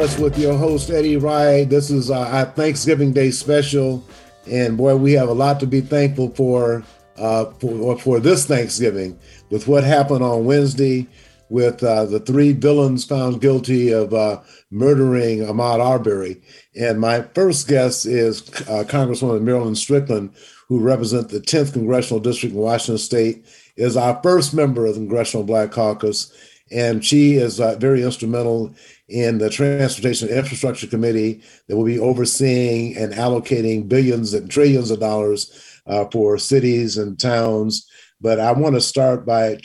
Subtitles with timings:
[0.00, 1.64] With your host, Eddie Rye.
[1.64, 4.02] This is uh, our Thanksgiving Day special.
[4.50, 6.82] And boy, we have a lot to be thankful for,
[7.18, 9.18] uh, for, for this Thanksgiving
[9.50, 11.06] with what happened on Wednesday
[11.50, 14.40] with uh, the three villains found guilty of uh,
[14.70, 16.40] murdering Ahmaud Arbery.
[16.74, 20.32] And my first guest is uh, Congresswoman Marilyn Strickland,
[20.68, 23.44] who represents the 10th Congressional District in Washington State,
[23.76, 26.32] is our first member of the Congressional Black Caucus.
[26.72, 28.74] And she is uh, very instrumental
[29.10, 35.00] in the Transportation Infrastructure Committee that will be overseeing and allocating billions and trillions of
[35.00, 37.86] dollars uh, for cities and towns.
[38.20, 39.58] But I want to start by,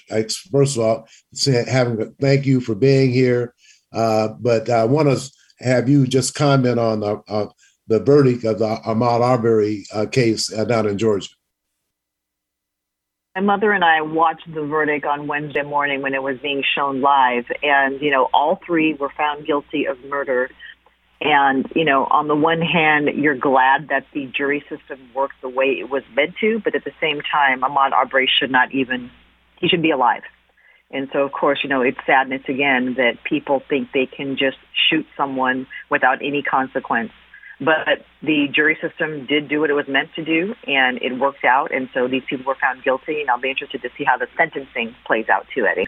[0.51, 1.07] first of all,
[1.67, 3.53] having thank you for being here.
[3.93, 7.47] Uh, but I want to have you just comment on the, uh,
[7.87, 11.29] the verdict of the Ahmaud Arbery uh, case uh, down in Georgia.
[13.35, 17.01] My mother and I watched the verdict on Wednesday morning when it was being shown
[17.01, 20.49] live, and you know, all three were found guilty of murder.
[21.19, 25.49] And you know, on the one hand, you're glad that the jury system worked the
[25.49, 29.11] way it was meant to, but at the same time, Ahmaud Arbery should not even
[29.59, 30.23] he should be alive.
[30.89, 34.57] And so, of course, you know, it's sadness again that people think they can just
[34.89, 37.11] shoot someone without any consequence.
[37.59, 41.45] But the jury system did do what it was meant to do, and it worked
[41.45, 41.73] out.
[41.73, 44.27] And so these people were found guilty, and I'll be interested to see how the
[44.35, 45.87] sentencing plays out too, Eddie.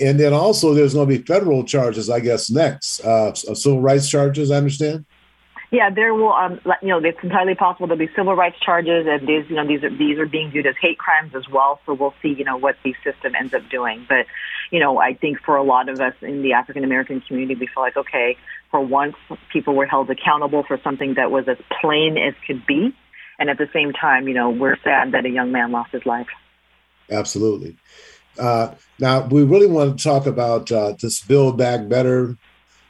[0.00, 3.00] And then also, there's going to be federal charges, I guess, next.
[3.00, 5.04] Uh, civil rights charges, I understand.
[5.70, 6.32] Yeah, there will.
[6.32, 9.66] Um, you know, it's entirely possible there'll be civil rights charges, and these, you know,
[9.66, 11.80] these are these are being viewed as hate crimes as well.
[11.86, 14.04] So we'll see, you know, what the system ends up doing.
[14.06, 14.26] But,
[14.70, 17.66] you know, I think for a lot of us in the African American community, we
[17.68, 18.36] feel like, okay,
[18.72, 19.14] for once,
[19.52, 22.92] people were held accountable for something that was as plain as could be,
[23.38, 26.04] and at the same time, you know, we're sad that a young man lost his
[26.04, 26.26] life.
[27.10, 27.76] Absolutely.
[28.38, 32.36] Uh, now, we really want to talk about uh, this Build Back Better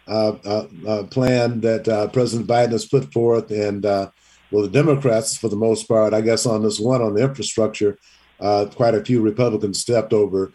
[0.09, 5.48] uh, uh, uh, plan that President Biden has put forth, and well, the Democrats, for
[5.48, 7.98] the most part, I guess, on this one on the infrastructure,
[8.39, 10.53] quite a few Republicans stepped over.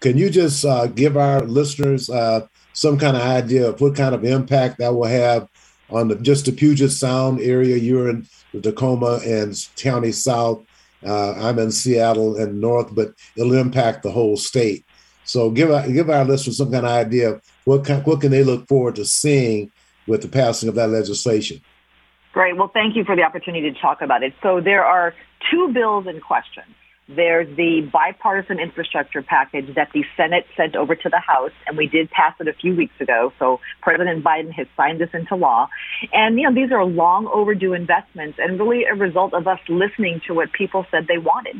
[0.00, 2.08] Can you just give our listeners
[2.78, 5.48] some kind of idea of what kind of impact that will have
[5.90, 7.76] on the, just the Puget Sound area?
[7.76, 10.64] You're in the Tacoma and County South.
[11.04, 14.84] Uh, I'm in Seattle and North, but it'll impact the whole state.
[15.24, 18.44] So give give our listeners some kind of idea of what can, what can they
[18.44, 19.72] look forward to seeing
[20.06, 21.60] with the passing of that legislation.
[22.32, 22.56] Great.
[22.56, 24.34] Well, thank you for the opportunity to talk about it.
[24.42, 25.14] So there are
[25.50, 26.62] two bills in question.
[27.08, 31.86] There's the bipartisan infrastructure package that the Senate sent over to the House, and we
[31.86, 33.32] did pass it a few weeks ago.
[33.38, 35.68] So President Biden has signed this into law.
[36.12, 40.20] And, you know, these are long overdue investments and really a result of us listening
[40.26, 41.56] to what people said they wanted.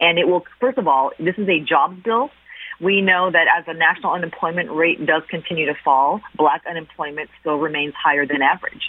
[0.00, 2.30] And it will, first of all, this is a jobs bill.
[2.80, 7.56] We know that as the national unemployment rate does continue to fall, black unemployment still
[7.56, 8.82] remains higher than average.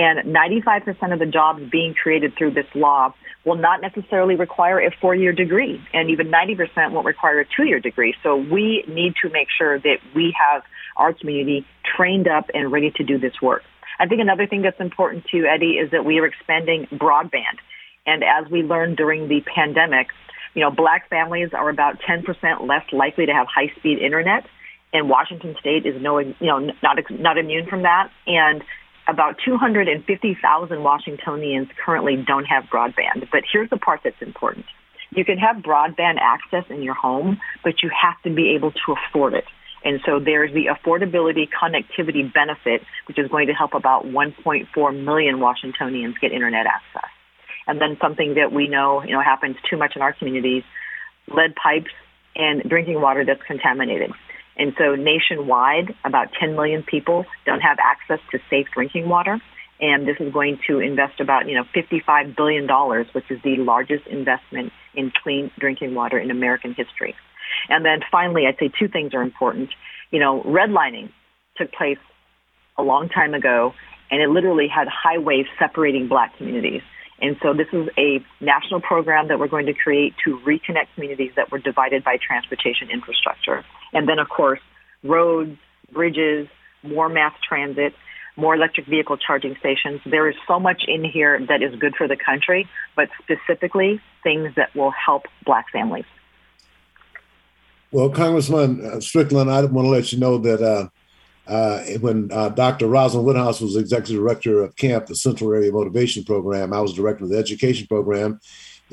[0.00, 3.12] And 95% of the jobs being created through this law
[3.44, 8.14] will not necessarily require a four-year degree, and even 90% won't require a two-year degree.
[8.22, 10.62] So we need to make sure that we have
[10.96, 13.62] our community trained up and ready to do this work.
[13.98, 17.60] I think another thing that's important too, Eddie, is that we are expanding broadband.
[18.06, 20.06] And as we learned during the pandemic,
[20.54, 22.24] you know, black families are about 10%
[22.66, 24.46] less likely to have high speed internet.
[24.94, 28.10] And Washington state is no, you know, not, not immune from that.
[28.26, 28.64] And
[29.08, 33.28] about 250,000 Washingtonians currently don't have broadband.
[33.32, 34.66] But here's the part that's important.
[35.10, 38.94] You can have broadband access in your home, but you have to be able to
[38.94, 39.44] afford it.
[39.84, 45.40] And so there's the affordability connectivity benefit, which is going to help about 1.4 million
[45.40, 47.10] Washingtonians get internet access.
[47.66, 50.64] And then something that we know, you know, happens too much in our communities,
[51.28, 51.92] lead pipes
[52.36, 54.12] and drinking water that's contaminated.
[54.56, 59.40] And so nationwide, about 10 million people don't have access to safe drinking water.
[59.80, 62.68] And this is going to invest about, you know, $55 billion,
[63.12, 67.14] which is the largest investment in clean drinking water in American history.
[67.68, 69.70] And then finally, I'd say two things are important.
[70.10, 71.10] You know, redlining
[71.56, 71.98] took place
[72.76, 73.74] a long time ago,
[74.10, 76.82] and it literally had highways separating black communities.
[77.20, 81.32] And so this is a national program that we're going to create to reconnect communities
[81.36, 83.64] that were divided by transportation infrastructure.
[83.92, 84.60] And then, of course,
[85.02, 85.56] roads,
[85.92, 86.48] bridges,
[86.82, 87.94] more mass transit,
[88.36, 90.00] more electric vehicle charging stations.
[90.06, 94.54] There is so much in here that is good for the country, but specifically things
[94.56, 96.06] that will help black families.
[97.92, 100.88] Well, Congressman Strickland, I want to let you know that uh,
[101.50, 102.86] uh, when uh, Dr.
[102.86, 107.24] Rosalind Woodhouse was executive director of CAMP, the Central Area Motivation Program, I was director
[107.24, 108.40] of the education program,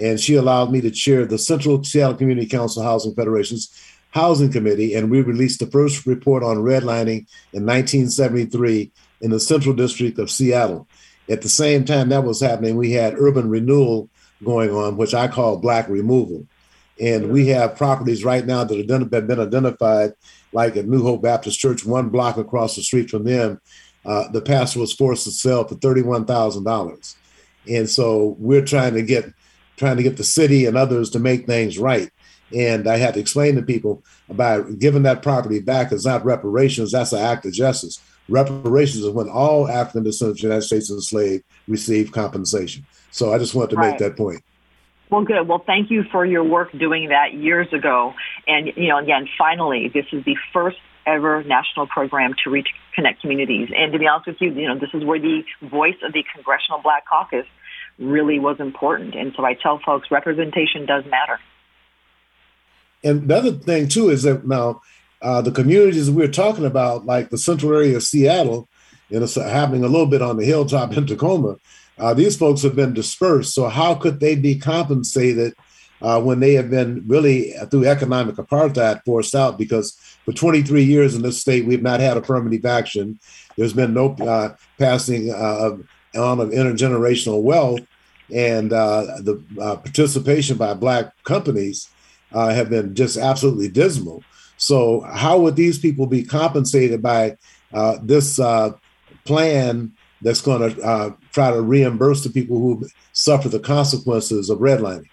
[0.02, 3.72] and she allowed me to chair the Central Seattle Community Council Housing Federation's
[4.10, 9.76] Housing Committee, and we released the first report on redlining in 1973 in the Central
[9.76, 10.88] District of Seattle.
[11.30, 14.10] At the same time that was happening, we had urban renewal
[14.44, 16.48] going on, which I call black removal.
[17.00, 20.14] And we have properties right now that have been identified,
[20.52, 23.62] like at New Hope Baptist Church, one block across the street from them.
[24.06, 27.16] Uh, the pastor was forced to sell for thirty-one thousand dollars,
[27.70, 29.26] and so we're trying to get
[29.76, 32.10] trying to get the city and others to make things right.
[32.56, 36.94] And I had to explain to people about giving that property back is not reparations,
[36.94, 38.00] that's an act of justice.
[38.30, 42.86] Reparations is when all African descendants of the United States enslaved receive compensation.
[43.12, 43.90] So I just wanted to right.
[43.92, 44.42] make that point.
[45.10, 45.48] Well, good.
[45.48, 48.14] Well, thank you for your work doing that years ago.
[48.46, 53.22] And, you know, again, finally, this is the first ever national program to reach connect
[53.22, 53.70] communities.
[53.76, 56.24] And to be honest with you, you know, this is where the voice of the
[56.36, 57.46] Congressional Black Caucus
[57.98, 59.16] really was important.
[59.16, 61.40] And so I tell folks representation does matter.
[63.04, 64.82] And the other thing, too, is that now
[65.22, 68.68] uh, the communities we're talking about, like the central area of Seattle,
[69.10, 71.58] and it's happening a little bit on the hilltop in Tacoma,
[72.00, 73.54] uh, these folks have been dispersed.
[73.54, 75.54] So, how could they be compensated
[76.02, 79.58] uh, when they have been really, uh, through economic apartheid, forced out?
[79.58, 83.20] Because for 23 years in this state, we've not had affirmative action.
[83.58, 85.78] There's been no uh, passing uh,
[86.16, 87.82] on of intergenerational wealth,
[88.34, 91.90] and uh, the participation by Black companies
[92.32, 94.24] have been just absolutely dismal.
[94.58, 97.38] So, how would these people be compensated by
[98.04, 98.40] this
[99.26, 104.60] plan that's going to uh, try to reimburse the people who suffer the consequences of
[104.60, 105.08] redlining?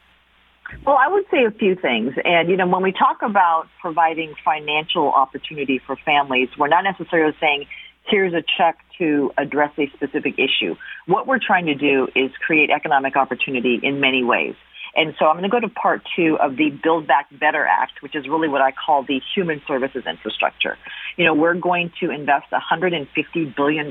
[0.87, 2.15] Well, I would say a few things.
[2.25, 7.35] And, you know, when we talk about providing financial opportunity for families, we're not necessarily
[7.41, 7.67] saying,
[8.07, 10.75] here's a check to address a specific issue.
[11.07, 14.55] What we're trying to do is create economic opportunity in many ways.
[14.97, 18.01] And so I'm going to go to part two of the Build Back Better Act,
[18.01, 20.79] which is really what I call the human services infrastructure.
[21.17, 23.91] You know, we're going to invest $150 billion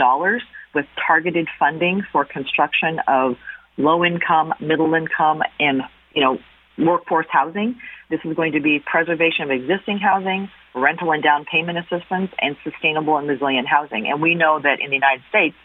[0.74, 3.36] with targeted funding for construction of
[3.78, 5.82] low income, middle income, and,
[6.14, 6.38] you know,
[6.78, 7.76] workforce housing.
[8.10, 12.56] This is going to be preservation of existing housing, rental and down payment assistance, and
[12.64, 14.08] sustainable and resilient housing.
[14.08, 15.56] And we know that in the United States,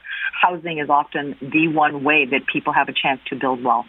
[0.40, 3.86] housing is often the one way that people have a chance to build wealth.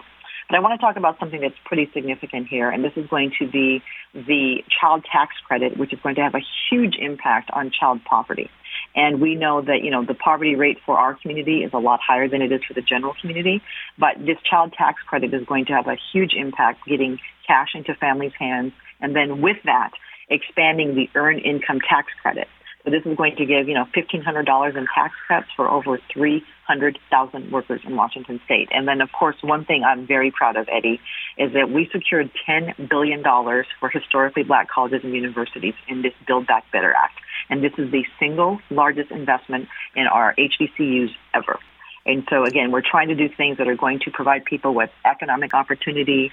[0.50, 3.34] But I want to talk about something that's pretty significant here, and this is going
[3.40, 3.84] to be
[4.14, 6.42] the child tax credit, which is going to have a
[6.72, 8.50] huge impact on child poverty.
[8.96, 12.00] And we know that, you know, the poverty rate for our community is a lot
[12.06, 13.62] higher than it is for the general community.
[13.98, 17.94] But this child tax credit is going to have a huge impact getting cash into
[17.96, 18.74] families' hands.
[19.00, 19.92] And then with that,
[20.30, 22.48] expanding the earned income tax credit.
[22.84, 27.52] So this is going to give, you know, $1,500 in tax cuts for over 300,000
[27.52, 28.70] workers in Washington state.
[28.72, 31.02] And then, of course, one thing I'm very proud of, Eddie,
[31.38, 36.48] is that we secured $10 billion for historically black colleges and universities in this Build
[36.48, 37.20] Back Better Act.
[37.50, 41.60] And this is the single largest investment in our HBCUs ever.
[42.06, 44.90] And so, again, we're trying to do things that are going to provide people with
[45.04, 46.32] economic opportunity,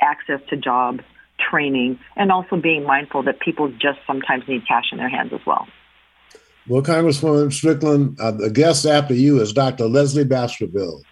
[0.00, 1.00] access to jobs,
[1.50, 5.40] training, and also being mindful that people just sometimes need cash in their hands as
[5.46, 5.66] well.
[6.68, 9.86] Well, Congresswoman Strickland, uh, the guest after you is Dr.
[9.86, 11.02] Leslie Baskerville,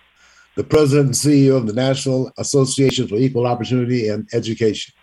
[0.55, 4.95] the president and CEO of the National Association for Equal Opportunity and Education.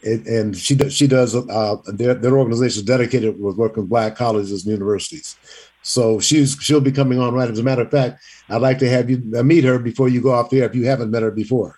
[0.00, 4.64] It, and she she does uh, their, their organization is dedicated with working black colleges
[4.64, 5.36] and universities.
[5.82, 7.50] So she's she'll be coming on right.
[7.50, 10.22] As a matter of fact, I'd like to have you uh, meet her before you
[10.22, 11.77] go off there if you haven't met her before.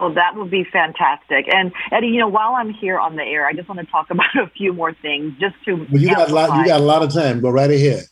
[0.00, 1.46] Well, that would be fantastic.
[1.52, 4.10] And Eddie, you know, while I'm here on the air, I just want to talk
[4.10, 5.74] about a few more things just to.
[5.74, 6.58] Well, you got a lot.
[6.58, 7.40] You got a lot of time.
[7.40, 8.04] Go right ahead.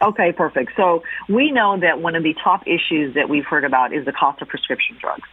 [0.00, 0.72] Okay, perfect.
[0.76, 4.12] So we know that one of the top issues that we've heard about is the
[4.12, 5.28] cost of prescription drugs.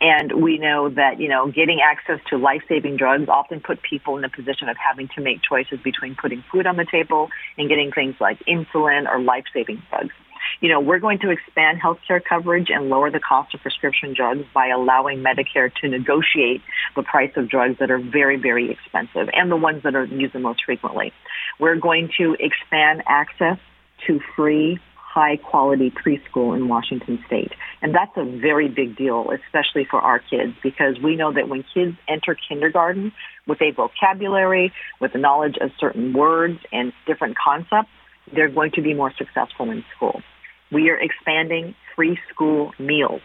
[0.00, 4.24] And we know that, you know, getting access to life-saving drugs often put people in
[4.24, 7.90] a position of having to make choices between putting food on the table and getting
[7.90, 10.14] things like insulin or life-saving drugs
[10.60, 14.44] you know, we're going to expand healthcare coverage and lower the cost of prescription drugs
[14.52, 16.62] by allowing Medicare to negotiate
[16.96, 20.34] the price of drugs that are very, very expensive and the ones that are used
[20.34, 21.12] the most frequently.
[21.60, 23.58] We're going to expand access
[24.06, 27.52] to free high quality preschool in Washington state.
[27.80, 31.64] And that's a very big deal, especially for our kids, because we know that when
[31.74, 33.12] kids enter kindergarten
[33.46, 37.88] with a vocabulary, with the knowledge of certain words and different concepts,
[38.34, 40.20] they're going to be more successful in school.
[40.70, 43.22] We are expanding free school meals.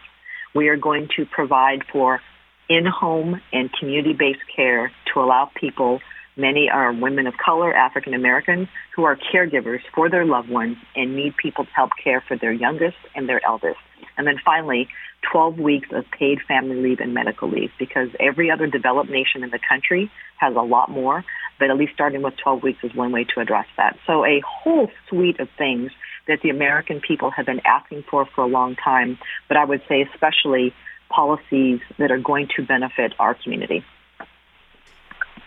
[0.54, 2.20] We are going to provide for
[2.68, 6.00] in-home and community-based care to allow people,
[6.36, 11.14] many are women of color, African Americans, who are caregivers for their loved ones and
[11.14, 13.78] need people to help care for their youngest and their eldest.
[14.16, 14.88] And then finally,
[15.30, 19.50] 12 weeks of paid family leave and medical leave because every other developed nation in
[19.50, 21.24] the country has a lot more,
[21.58, 23.96] but at least starting with 12 weeks is one way to address that.
[24.06, 25.90] So a whole suite of things
[26.26, 29.82] that the American people have been asking for for a long time, but I would
[29.88, 30.74] say especially
[31.08, 33.84] policies that are going to benefit our community.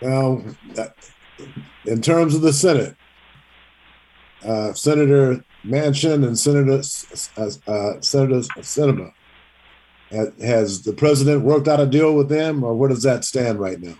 [0.02, 0.42] Now,
[1.86, 2.96] in terms of the Senate,
[4.46, 6.82] uh, Senator Manchin and Senator
[7.38, 9.12] uh, uh, Senator Sinema,
[10.40, 13.80] has the president worked out a deal with them, or where does that stand right
[13.80, 13.96] now?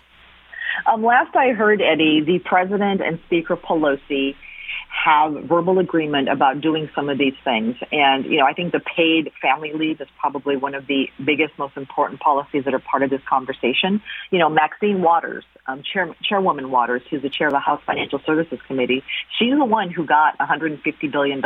[0.86, 4.36] Um, last I heard, Eddie, the president and Speaker Pelosi
[4.90, 7.76] have verbal agreement about doing some of these things.
[7.92, 11.58] And, you know, I think the paid family leave is probably one of the biggest,
[11.58, 14.02] most important policies that are part of this conversation.
[14.32, 18.20] You know, Maxine Waters, um, Chair, Chairwoman Waters, who's the chair of the House Financial
[18.26, 19.04] Services Committee,
[19.38, 21.38] she's the one who got $150 billion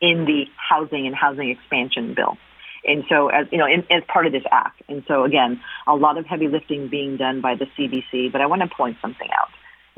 [0.00, 2.38] in the housing and housing expansion bill.
[2.86, 4.82] And so, as you know, in, as part of this act.
[4.88, 8.30] And so, again, a lot of heavy lifting being done by the CBC.
[8.30, 9.48] But I want to point something out.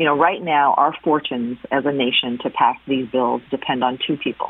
[0.00, 3.98] You know, right now, our fortunes as a nation to pass these bills depend on
[4.06, 4.46] two people,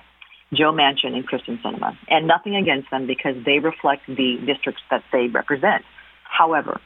[0.52, 1.98] Joe Manchin and Kyrsten Sinema.
[2.08, 5.82] And nothing against them because they reflect the districts that they represent.
[6.22, 6.80] However,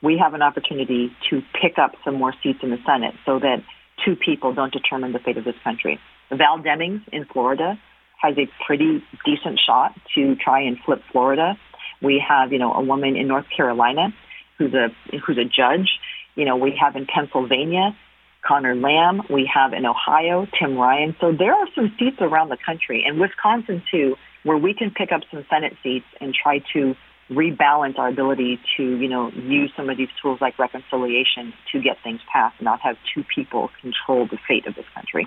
[0.00, 3.64] we have an opportunity to pick up some more seats in the Senate so that
[4.04, 5.98] two people don't determine the fate of this country.
[6.30, 7.76] Val Demings in Florida
[8.22, 11.58] has a pretty decent shot to try and flip Florida.
[12.00, 14.14] We have, you know, a woman in North Carolina
[14.56, 14.94] who's a
[15.26, 15.98] who's a judge.
[16.36, 17.96] You know, we have in Pennsylvania
[18.46, 19.22] Conor Lamb.
[19.30, 21.16] We have in Ohio, Tim Ryan.
[21.20, 25.12] So there are some seats around the country, and Wisconsin too, where we can pick
[25.12, 26.94] up some Senate seats and try to
[27.30, 31.96] rebalance our ability to, you know, use some of these tools like reconciliation to get
[32.02, 35.26] things passed and not have two people control the fate of this country.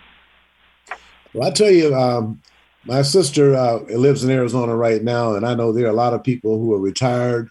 [1.33, 2.41] Well, I tell you, um,
[2.85, 6.13] my sister uh, lives in Arizona right now, and I know there are a lot
[6.13, 7.49] of people who are retired,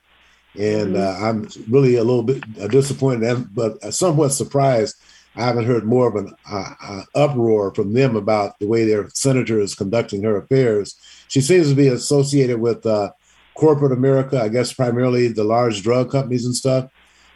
[0.54, 1.24] and mm-hmm.
[1.24, 4.96] uh, I'm really a little bit disappointed, but somewhat surprised
[5.36, 9.08] I haven't heard more of an uh, uh, uproar from them about the way their
[9.10, 10.96] senator is conducting her affairs.
[11.28, 13.10] She seems to be associated with uh,
[13.54, 16.90] corporate America, I guess primarily the large drug companies and stuff.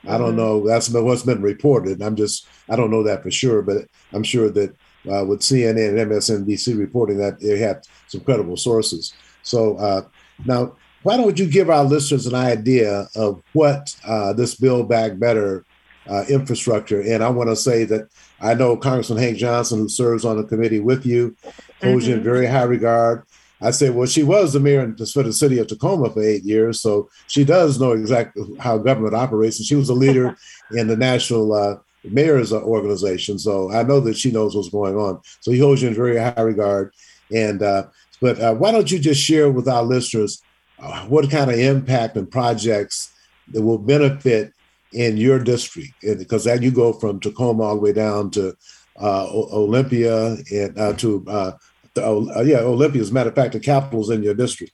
[0.08, 0.36] I don't mm-hmm.
[0.36, 0.66] know.
[0.66, 2.00] That's what's been reported.
[2.00, 4.70] I'm just, I don't know that for sure, but I'm sure that
[5.10, 9.12] uh, with CNN and MSNBC reporting that they have some credible sources.
[9.42, 10.02] So uh,
[10.46, 15.18] now, why don't you give our listeners an idea of what uh, this Build Back
[15.18, 15.64] Better
[16.08, 17.00] uh, infrastructure.
[17.00, 18.08] And I want to say that
[18.40, 21.90] I know Congressman Hank Johnson, who serves on the committee with you, holds mm-hmm.
[21.90, 22.24] you in mm-hmm.
[22.24, 23.24] very high regard.
[23.62, 26.80] I say, well, she was the mayor for the city of Tacoma for eight years,
[26.80, 30.34] so she does know exactly how government operates, and she was a leader
[30.72, 33.38] in the national uh, mayor's organization.
[33.38, 35.20] So I know that she knows what's going on.
[35.40, 36.92] So he holds you in very high regard.
[37.34, 37.88] And uh,
[38.20, 40.42] but uh, why don't you just share with our listeners
[40.78, 43.12] uh, what kind of impact and projects
[43.48, 44.52] that will benefit
[44.92, 48.56] in your district, because then you go from Tacoma all the way down to
[49.00, 51.52] uh, Olympia and uh, to uh,
[51.96, 53.02] uh, yeah, Olympia.
[53.02, 54.72] As a matter of fact, the capital's in your district.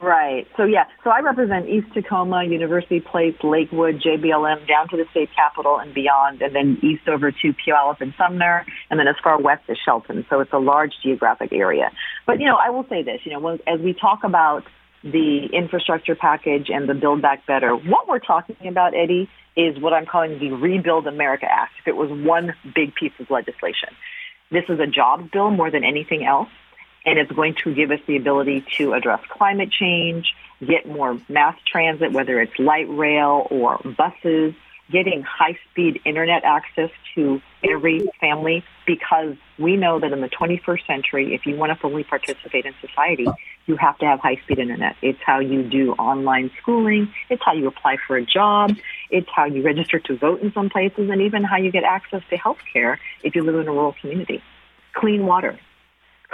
[0.00, 0.46] Right.
[0.56, 0.84] So yeah.
[1.02, 5.92] So I represent East Tacoma, University Place, Lakewood, JBLM, down to the state capitol and
[5.92, 9.76] beyond, and then east over to Puyallup and Sumner, and then as far west as
[9.84, 10.24] Shelton.
[10.30, 11.90] So it's a large geographic area.
[12.26, 13.22] But you know, I will say this.
[13.24, 14.64] You know, as we talk about
[15.02, 17.74] the infrastructure package and the Build Back Better.
[17.74, 21.72] What we're talking about, Eddie, is what I'm calling the Rebuild America Act.
[21.80, 23.90] If it was one big piece of legislation,
[24.50, 26.48] this is a jobs bill more than anything else,
[27.04, 31.56] and it's going to give us the ability to address climate change, get more mass
[31.70, 34.54] transit, whether it's light rail or buses,
[34.90, 40.86] getting high speed internet access to every family because we know that in the 21st
[40.86, 43.26] century, if you want to fully participate in society,
[43.66, 44.96] you have to have high speed internet.
[45.02, 47.12] It's how you do online schooling.
[47.28, 48.76] It's how you apply for a job.
[49.10, 52.22] It's how you register to vote in some places and even how you get access
[52.30, 54.42] to health care if you live in a rural community.
[54.94, 55.58] Clean water,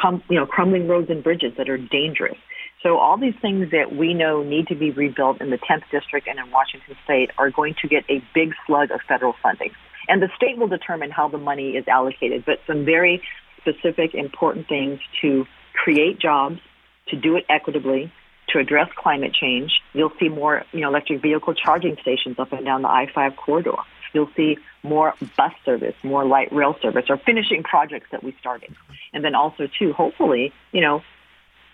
[0.01, 2.39] com- you know, crumbling roads and bridges that are dangerous.
[2.85, 6.29] So all these things that we know need to be rebuilt in the 10th district
[6.29, 9.71] and in Washington state are going to get a big slug of federal funding.
[10.07, 13.23] And the state will determine how the money is allocated, but some very
[13.59, 16.61] specific, important things to create jobs,
[17.09, 18.13] to do it equitably,
[18.51, 19.81] to address climate change.
[19.95, 23.77] You'll see more, you know, electric vehicle charging stations up and down the I-5 corridor.
[24.13, 28.77] You'll see more bus service, more light rail service, or finishing projects that we started.
[29.15, 31.03] And then also, too, hopefully, you know,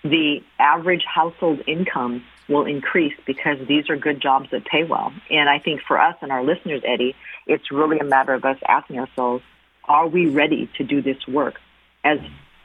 [0.02, 5.12] the average household income will increase because these are good jobs that pay well.
[5.30, 7.14] And I think for us and our listeners, Eddie,
[7.46, 9.44] it's really a matter of us asking ourselves,
[9.84, 11.60] are we ready to do this work
[12.04, 12.18] as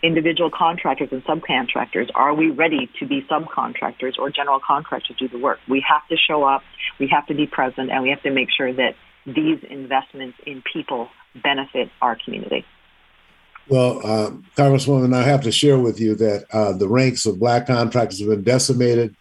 [0.03, 5.37] individual contractors and subcontractors, are we ready to be subcontractors or general contractors to do
[5.37, 5.59] the work?
[5.67, 6.63] We have to show up,
[6.99, 10.61] we have to be present, and we have to make sure that these investments in
[10.61, 11.09] people
[11.41, 12.65] benefit our community.
[13.67, 17.65] Well, uh, Congresswoman, I have to share with you that uh, the ranks of black
[17.65, 19.15] contractors have been decimated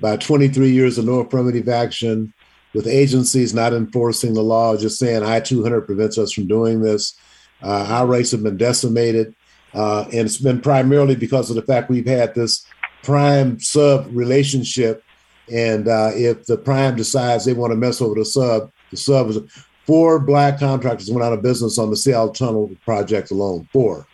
[0.00, 2.32] by 23 years of no affirmative action,
[2.72, 7.16] with agencies not enforcing the law, just saying I 200 prevents us from doing this.
[7.62, 9.34] Uh, our rates have been decimated.
[9.72, 12.66] Uh, and it's been primarily because of the fact we've had this
[13.02, 15.02] prime sub relationship.
[15.52, 19.28] And uh, if the prime decides they want to mess over the sub, the sub
[19.28, 19.38] is
[19.86, 24.06] four black contractors went out of business on the Seattle Tunnel project alone, four.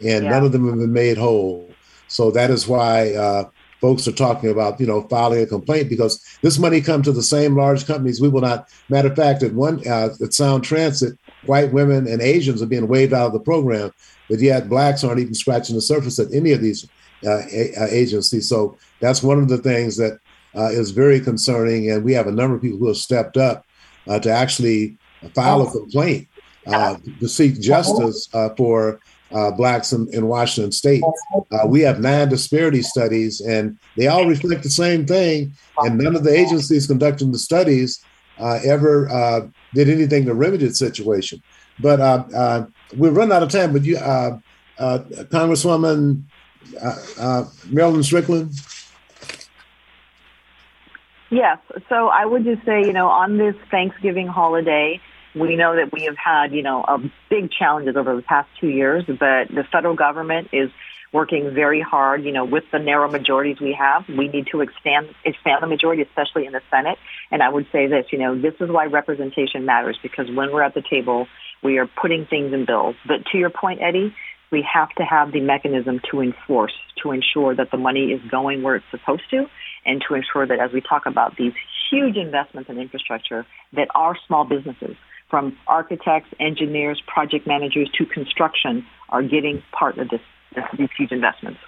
[0.00, 0.30] And yeah.
[0.30, 1.70] none of them have been made whole.
[2.08, 3.48] So that is why uh,
[3.80, 7.22] folks are talking about, you know, filing a complaint because this money comes to the
[7.22, 8.20] same large companies.
[8.20, 8.68] We will not.
[8.88, 12.88] Matter of fact, at one uh, at Sound Transit, white women and Asians are being
[12.88, 13.92] waived out of the program,
[14.28, 16.88] but yet blacks aren't even scratching the surface at any of these
[17.24, 18.48] uh, a- uh, agencies.
[18.48, 20.18] So that's one of the things that
[20.54, 23.64] uh, is very concerning, and we have a number of people who have stepped up
[24.06, 24.96] uh, to actually
[25.34, 26.28] file a complaint
[26.66, 29.00] uh, to seek justice for
[29.34, 31.02] uh, blacks in, in, Washington state.
[31.50, 35.52] Uh, we have nine disparity studies, and they all reflect the same thing.
[35.78, 38.04] And none of the agencies conducting the studies
[38.38, 41.42] uh, ever uh, did anything to remedy the situation.
[41.78, 43.72] But uh, uh, we're running out of time.
[43.72, 43.96] But you,
[44.78, 46.22] Congresswoman
[47.70, 48.52] Marilyn Strickland.
[51.30, 51.58] Yes.
[51.88, 55.00] So I would just say, you know, on this Thanksgiving holiday,
[55.34, 56.84] we know that we have had, you know,
[57.30, 60.70] big challenges over the past two years, but the federal government is
[61.12, 64.08] working very hard, you know, with the narrow majorities we have.
[64.08, 66.98] We need to expand expand the majority, especially in the Senate.
[67.30, 70.62] And I would say this, you know, this is why representation matters because when we're
[70.62, 71.26] at the table,
[71.62, 72.96] we are putting things in bills.
[73.06, 74.14] But to your point, Eddie,
[74.50, 78.62] we have to have the mechanism to enforce, to ensure that the money is going
[78.62, 79.46] where it's supposed to,
[79.84, 81.54] and to ensure that as we talk about these
[81.90, 84.96] huge investments in infrastructure, that our small businesses
[85.32, 90.20] from architects, engineers, project managers to construction are getting part of this,
[90.76, 91.58] these huge investments.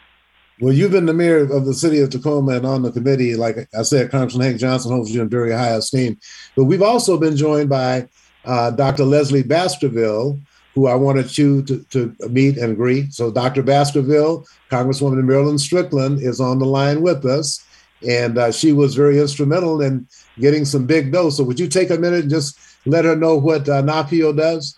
[0.61, 3.37] Well, you've been the mayor of the city of Tacoma and on the committee.
[3.37, 6.19] Like I said, Congressman Hank Johnson holds you in very high esteem.
[6.55, 8.07] But we've also been joined by
[8.45, 9.05] uh, Dr.
[9.05, 10.39] Leslie Baskerville,
[10.75, 13.15] who I wanted you to, to meet and greet.
[13.15, 13.63] So, Dr.
[13.63, 17.65] Baskerville, Congresswoman Marilyn Strickland, is on the line with us.
[18.07, 20.07] And uh, she was very instrumental in
[20.39, 21.31] getting some big dough.
[21.31, 24.77] So, would you take a minute and just let her know what uh, does?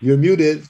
[0.00, 0.66] You're muted.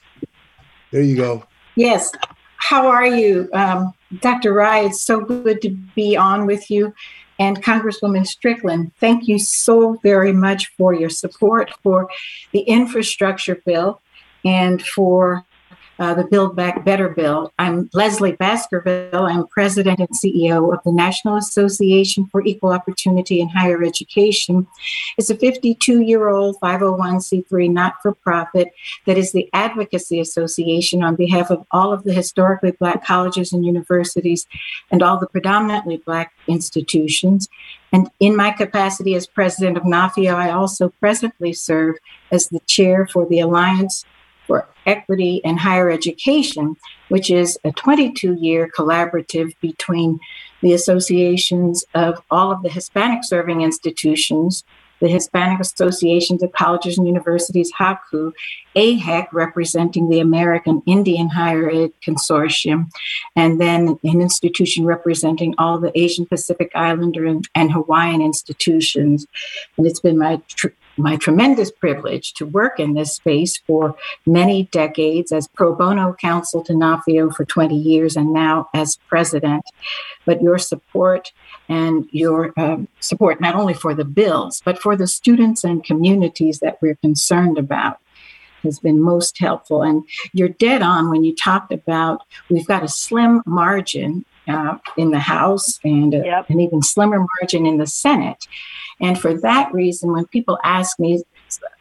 [0.91, 1.43] There you go.
[1.75, 2.11] Yes.
[2.57, 4.53] How are you, um, Dr.
[4.53, 4.81] Rye?
[4.81, 6.93] It's so good to be on with you.
[7.39, 12.07] And Congresswoman Strickland, thank you so very much for your support for
[12.51, 13.99] the infrastructure bill
[14.45, 15.43] and for
[16.01, 17.53] uh, the Build Back Better bill.
[17.59, 19.23] I'm Leslie Baskerville.
[19.27, 24.65] I'm president and CEO of the National Association for Equal Opportunity in Higher Education.
[25.19, 28.69] It's a 52 year old 501c3 not for profit
[29.05, 33.63] that is the advocacy association on behalf of all of the historically Black colleges and
[33.63, 34.47] universities
[34.89, 37.47] and all the predominantly Black institutions.
[37.93, 41.97] And in my capacity as president of NAFEO, I also presently serve
[42.31, 44.03] as the chair for the Alliance
[44.51, 46.75] for Equity in Higher Education,
[47.07, 50.19] which is a 22 year collaborative between
[50.61, 54.65] the associations of all of the Hispanic serving institutions,
[54.99, 58.33] the Hispanic Associations of Colleges and Universities, HACU,
[58.75, 62.87] AHEC, representing the American Indian Higher Ed Consortium,
[63.37, 69.25] and then an institution representing all the Asian Pacific Islander and, and Hawaiian institutions.
[69.77, 74.63] And it's been my tr- my tremendous privilege to work in this space for many
[74.71, 79.63] decades as pro bono counsel to NAFEO for 20 years and now as president.
[80.25, 81.31] But your support
[81.69, 86.59] and your um, support not only for the bills, but for the students and communities
[86.59, 87.99] that we're concerned about
[88.63, 89.81] has been most helpful.
[89.81, 95.11] And you're dead on when you talked about we've got a slim margin uh, in
[95.11, 96.49] the House and a, yep.
[96.49, 98.47] an even slimmer margin in the Senate.
[98.99, 101.23] And for that reason, when people ask me,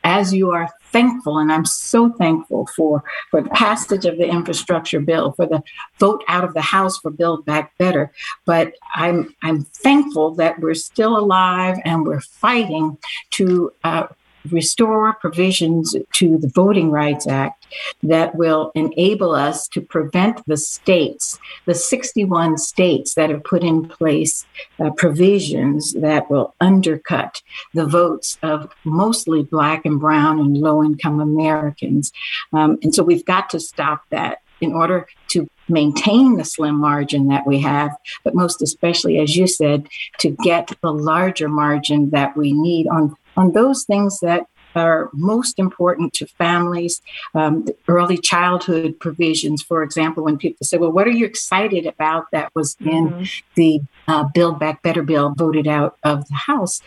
[0.02, 5.00] as you are thankful, and I'm so thankful for, for the passage of the infrastructure
[5.00, 5.62] bill, for the
[5.98, 8.10] vote out of the House for Build Back Better,
[8.46, 12.98] but I'm I'm thankful that we're still alive and we're fighting
[13.32, 14.06] to uh,
[14.50, 17.66] restore provisions to the Voting Rights Act
[18.02, 23.88] that will enable us to prevent the states, the 61 states that have put in
[23.88, 24.46] place
[24.78, 27.42] uh, provisions that will undercut
[27.74, 32.12] the votes of mostly Black and Brown and low income Americans.
[32.52, 37.28] Um, and so we've got to stop that in order to maintain the slim margin
[37.28, 42.36] that we have, but most especially, as you said, to get the larger margin that
[42.36, 47.00] we need on, on those things that are most important to families.
[47.34, 52.30] Um, early childhood provisions, for example, when people say, Well, what are you excited about
[52.32, 53.24] that was in mm-hmm.
[53.54, 56.80] the uh, Build Back Better bill voted out of the House?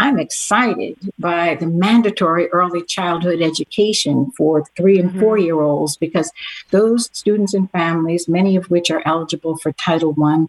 [0.00, 5.20] I'm excited by the mandatory early childhood education for three and mm-hmm.
[5.20, 6.30] four year olds because
[6.70, 10.46] those students and families, many of which are eligible for Title I,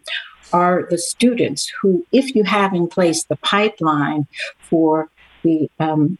[0.52, 4.26] are the students who, if you have in place the pipeline
[4.60, 5.08] for
[5.42, 6.18] the um,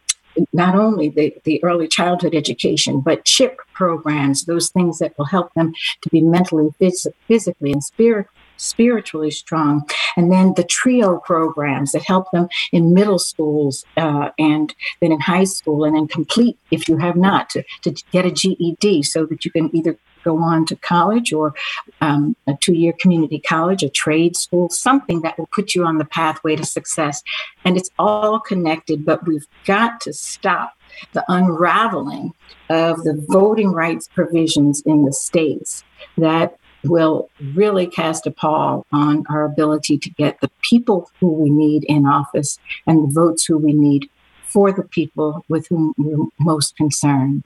[0.53, 5.53] not only the, the early childhood education, but CHIP programs, those things that will help
[5.53, 9.87] them to be mentally, phys- physically, and spirit, spiritually strong.
[10.15, 15.19] And then the TRIO programs that help them in middle schools uh, and then in
[15.19, 19.25] high school, and then complete, if you have not, to, to get a GED so
[19.25, 21.53] that you can either go on to college or
[22.01, 25.97] um, a two year community college, a trade school, something that will put you on
[25.97, 27.23] the pathway to success.
[27.65, 30.73] And it's all connected, but we've got to stop
[31.13, 32.33] the unraveling
[32.69, 35.83] of the voting rights provisions in the states
[36.17, 41.49] that will really cast a pall on our ability to get the people who we
[41.49, 44.09] need in office and the votes who we need
[44.43, 47.43] for the people with whom we're most concerned.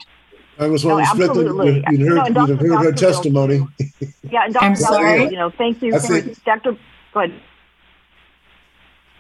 [0.58, 3.66] Congresswoman no, Strickland, you, you heard, no, you heard her testimony.
[4.24, 4.66] yeah, and Dr.
[4.66, 5.24] I'm sorry.
[5.26, 6.78] you know, thank you, for, Dr.
[7.14, 7.42] Go ahead.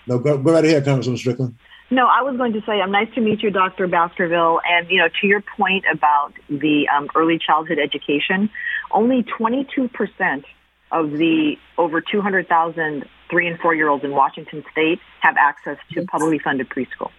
[0.07, 1.55] No, go, go right ahead, Congresswoman Strickland.
[1.91, 3.87] No, I was going to say, I'm nice to meet you, Dr.
[3.87, 4.59] Baskerville.
[4.67, 8.49] And, you know, to your point about the um, early childhood education,
[8.91, 10.43] only 22%
[10.91, 16.01] of the over 200,000 three and four year olds in Washington state have access to
[16.01, 16.05] yes.
[16.09, 17.11] publicly funded preschool.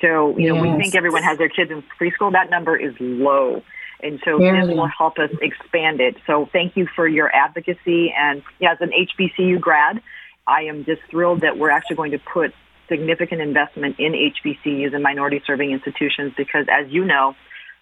[0.00, 0.76] So, you know, yes.
[0.76, 2.32] we think everyone has their kids in preschool.
[2.32, 3.62] That number is low.
[4.02, 6.16] And so this will help us expand it.
[6.26, 8.12] So thank you for your advocacy.
[8.16, 10.00] And yeah, as an HBCU grad,
[10.46, 12.54] I am just thrilled that we're actually going to put
[12.88, 17.34] significant investment in HBCUs and minority serving institutions because as you know,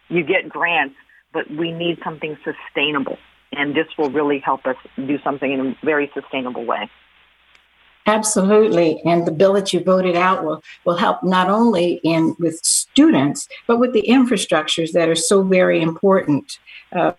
[0.08, 0.96] you get grants,
[1.32, 3.18] but we need something sustainable.
[3.52, 6.90] And this will really help us do something in a very sustainable way.
[8.08, 9.02] Absolutely.
[9.04, 13.46] And the bill that you voted out will, will help not only in with students,
[13.66, 16.58] but with the infrastructures that are so very important.
[16.90, 17.12] Uh,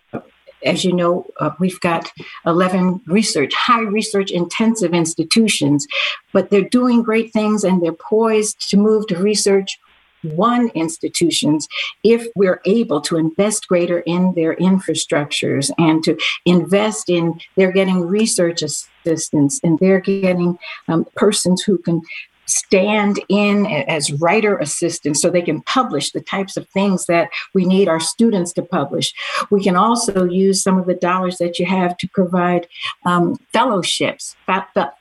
[0.64, 2.10] as you know, uh, we've got
[2.44, 5.86] 11 research, high research intensive institutions,
[6.32, 9.78] but they're doing great things and they're poised to move to research
[10.22, 11.68] one institutions
[12.04, 18.06] if we're able to invest greater in their infrastructures and to invest in they're getting
[18.06, 18.62] research
[19.04, 20.58] assistants and they're getting
[20.88, 22.02] um, persons who can
[22.50, 27.64] stand in as writer assistants so they can publish the types of things that we
[27.64, 29.14] need our students to publish.
[29.50, 32.66] We can also use some of the dollars that you have to provide
[33.06, 34.36] um, fellowships,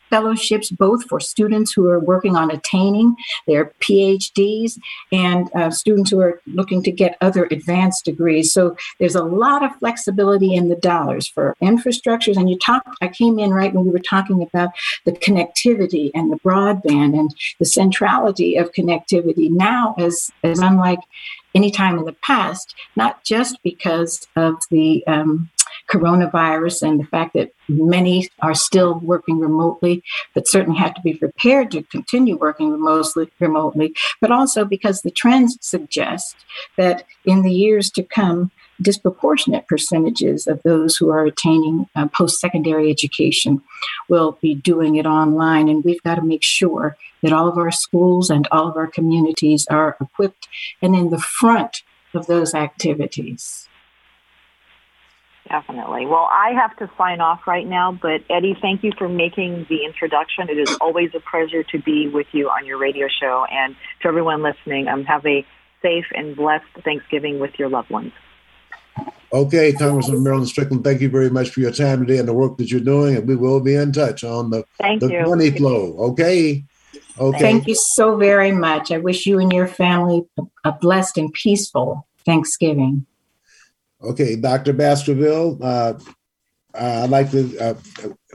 [0.09, 3.15] fellowships both for students who are working on attaining
[3.47, 4.79] their PhDs
[5.11, 8.53] and uh, students who are looking to get other advanced degrees.
[8.53, 12.37] So there's a lot of flexibility in the dollars for infrastructures.
[12.37, 14.71] And you talked, I came in right when we were talking about
[15.05, 20.99] the connectivity and the broadband and the centrality of connectivity now as, as unlike
[21.55, 25.49] any time in the past, not just because of the um,
[25.89, 31.13] coronavirus and the fact that many are still working remotely, but certainly have to be
[31.15, 36.35] prepared to continue working remotely, remotely, but also because the trends suggest
[36.77, 42.39] that in the years to come, disproportionate percentages of those who are attaining uh, post
[42.39, 43.61] secondary education
[44.07, 45.67] will be doing it online.
[45.67, 48.87] And we've got to make sure that all of our schools and all of our
[48.87, 50.47] communities are equipped
[50.81, 53.68] and in the front of those activities.
[55.49, 56.05] Definitely.
[56.05, 59.83] Well, I have to sign off right now, but Eddie, thank you for making the
[59.83, 60.47] introduction.
[60.47, 63.45] It is always a pleasure to be with you on your radio show.
[63.51, 65.43] And to everyone listening, um, have a
[65.81, 68.11] safe and blessed Thanksgiving with your loved ones.
[69.33, 72.57] Okay, Congressman Marilyn Strickland, thank you very much for your time today and the work
[72.57, 75.21] that you're doing, and we will be in touch on the, thank the you.
[75.21, 75.95] money flow.
[76.11, 76.63] Okay.
[77.19, 77.39] Okay.
[77.39, 78.91] Thank you so very much.
[78.91, 80.25] I wish you and your family
[80.63, 83.05] a blessed and peaceful Thanksgiving.
[84.01, 84.73] Okay, Dr.
[84.73, 85.93] Baskerville, uh,
[86.73, 87.73] I'd like to uh,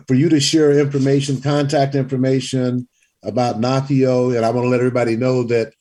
[0.07, 2.89] for you to share information, contact information
[3.23, 5.73] about NAFEO, and I want to let everybody know that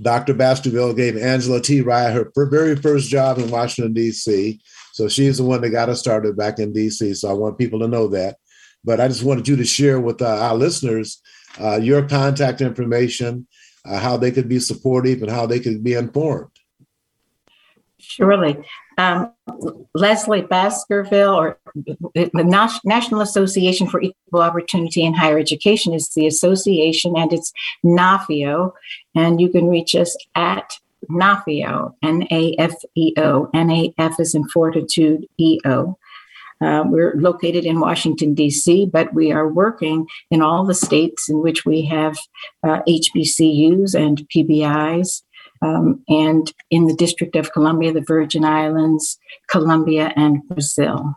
[0.00, 0.34] Dr.
[0.34, 1.80] Baskerville gave Angela T.
[1.80, 4.60] Rye her very first job in Washington, D.C.
[4.92, 7.14] So she's the one that got us started back in D.C.
[7.14, 8.36] So I want people to know that.
[8.84, 11.20] But I just wanted you to share with uh, our listeners
[11.60, 13.46] uh, your contact information,
[13.84, 16.50] uh, how they could be supportive, and how they could be informed.
[17.98, 18.58] Surely.
[18.98, 19.32] Um,
[19.94, 27.16] Leslie Baskerville, or the National Association for Equal Opportunity in Higher Education, is the association,
[27.16, 27.52] and it's
[27.84, 28.72] NAFEO.
[29.14, 30.78] And you can reach us at
[31.10, 33.50] NAFEO, N A F E O.
[33.54, 35.96] N A F is in fortitude, E O.
[36.60, 41.42] Uh, we're located in Washington, D.C., but we are working in all the states in
[41.42, 42.16] which we have
[42.62, 45.23] uh, HBCUs and PBIs
[45.64, 51.14] um, and in the District of Columbia, the Virgin Islands, Colombia, and Brazil.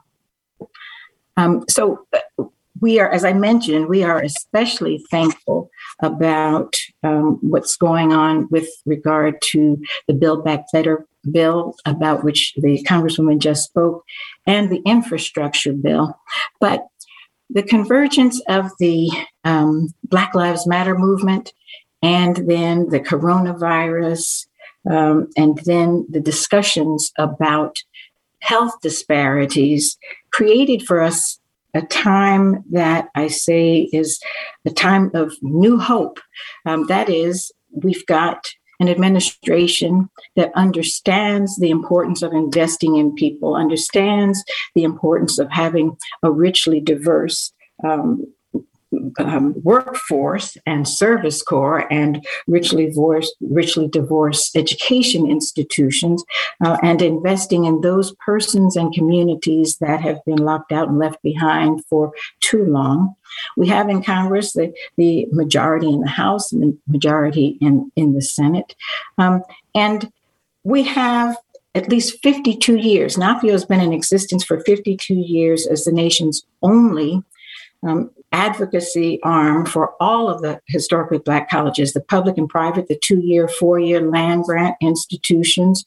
[1.35, 2.45] Um, so uh,
[2.79, 5.69] we are, as I mentioned, we are especially thankful
[6.01, 12.53] about um, what's going on with regard to the Build Back Better bill, about which
[12.55, 14.05] the Congresswoman just spoke,
[14.45, 16.17] and the infrastructure bill.
[16.61, 16.87] But
[17.49, 19.09] the convergence of the
[19.43, 21.51] um, Black Lives Matter movement
[22.01, 24.47] and then the coronavirus,
[24.89, 27.77] um, and then the discussions about
[28.39, 29.97] health disparities
[30.31, 31.39] created for us
[31.73, 34.19] a time that I say is
[34.65, 36.19] a time of new hope.
[36.65, 38.47] Um, that is, we've got
[38.79, 44.43] an administration that understands the importance of investing in people, understands
[44.75, 47.51] the importance of having a richly diverse
[47.83, 48.25] um,
[49.19, 56.23] um, workforce and service corps and richly divorced, richly divorced education institutions
[56.63, 61.21] uh, and investing in those persons and communities that have been locked out and left
[61.21, 63.15] behind for too long.
[63.55, 68.21] We have in Congress the, the majority in the House the majority in, in the
[68.21, 68.75] Senate.
[69.17, 69.43] Um,
[69.75, 70.11] and
[70.63, 71.37] we have
[71.75, 73.17] at least 52 years.
[73.17, 77.21] NAFEO has been in existence for 52 years as the nation's only
[77.83, 82.97] um, advocacy arm for all of the historically black colleges, the public and private, the
[82.97, 85.85] two year, four year land grant institutions,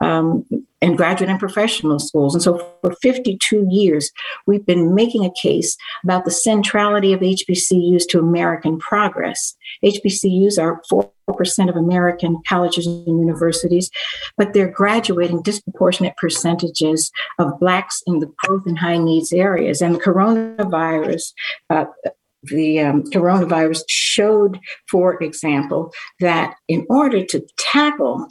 [0.00, 0.44] um,
[0.82, 2.34] and graduate and professional schools.
[2.34, 4.10] And so for 52 years,
[4.46, 9.54] we've been making a case about the centrality of HBCUs to American progress.
[9.84, 10.82] HBCUs are
[11.28, 13.90] 4% of American colleges and universities,
[14.36, 19.82] but they're graduating disproportionate percentages of Blacks in the growth and high needs areas.
[19.82, 21.32] And the coronavirus,
[21.68, 21.84] uh,
[22.44, 24.58] the um, coronavirus showed,
[24.90, 28.26] for example, that in order to tackle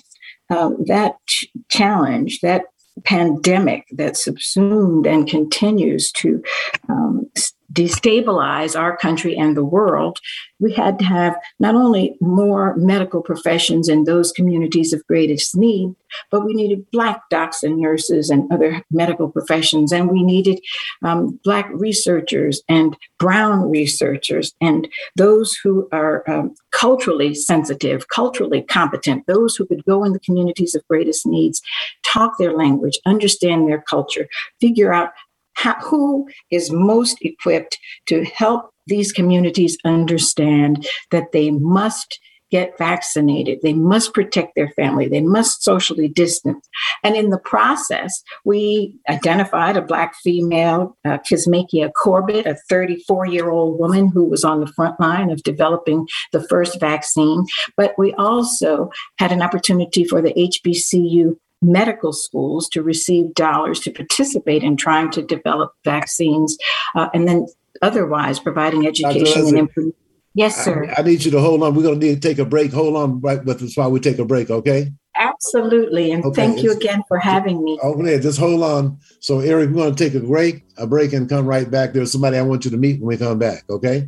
[0.49, 2.63] um, that ch- challenge, that
[3.05, 6.43] pandemic that subsumed and continues to
[6.89, 7.29] um,
[7.73, 10.19] destabilize our country and the world,
[10.59, 15.95] we had to have not only more medical professions in those communities of greatest need,
[16.31, 19.91] but we needed Black docs and nurses and other medical professions.
[19.91, 20.59] And we needed
[21.03, 29.27] um, Black researchers and Brown researchers and those who are um, culturally sensitive, culturally competent,
[29.27, 31.61] those who could go in the communities of greatest needs,
[32.03, 34.27] talk their language, understand their culture,
[34.59, 35.11] figure out
[35.59, 42.19] how, who is most equipped to help these communities understand that they must
[42.51, 43.59] get vaccinated.
[43.61, 45.07] They must protect their family.
[45.07, 46.67] They must socially distance.
[47.03, 53.49] And in the process, we identified a Black female, uh, Kizzmekia Corbett, a 34 year
[53.49, 57.45] old woman who was on the front line of developing the first vaccine.
[57.77, 63.91] But we also had an opportunity for the HBCU medical schools to receive dollars to
[63.91, 66.57] participate in trying to develop vaccines
[66.95, 67.47] uh, and then
[67.81, 69.93] otherwise providing education and information.
[70.35, 70.85] Yes, sir.
[70.95, 71.73] I, I, need you to hold on.
[71.73, 72.71] We're going to need to take a break.
[72.71, 74.93] Hold on right with us while we take a break, okay?
[75.15, 76.11] Absolutely.
[76.11, 76.35] And okay.
[76.35, 77.79] thank you again for having me.
[77.83, 78.99] Okay, just hold on.
[79.19, 81.93] So, Eric, we're going to take a break, a break and come right back.
[81.93, 84.07] There's somebody I want you to meet when we come back, okay?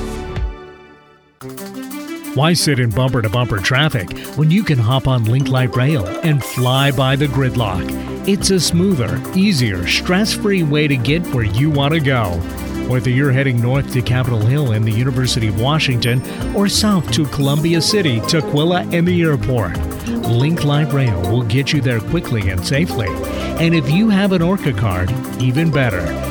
[2.33, 6.07] Why sit in bumper to bumper traffic when you can hop on Link Light Rail
[6.23, 7.85] and fly by the gridlock?
[8.25, 12.29] It's a smoother, easier, stress free way to get where you want to go.
[12.87, 16.21] Whether you're heading north to Capitol Hill and the University of Washington
[16.55, 19.77] or south to Columbia City, Tukwila, and the airport,
[20.29, 23.09] Link Light Rail will get you there quickly and safely.
[23.59, 26.30] And if you have an ORCA card, even better.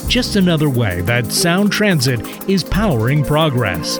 [0.11, 2.19] just another way that Sound Transit
[2.49, 3.97] is powering progress.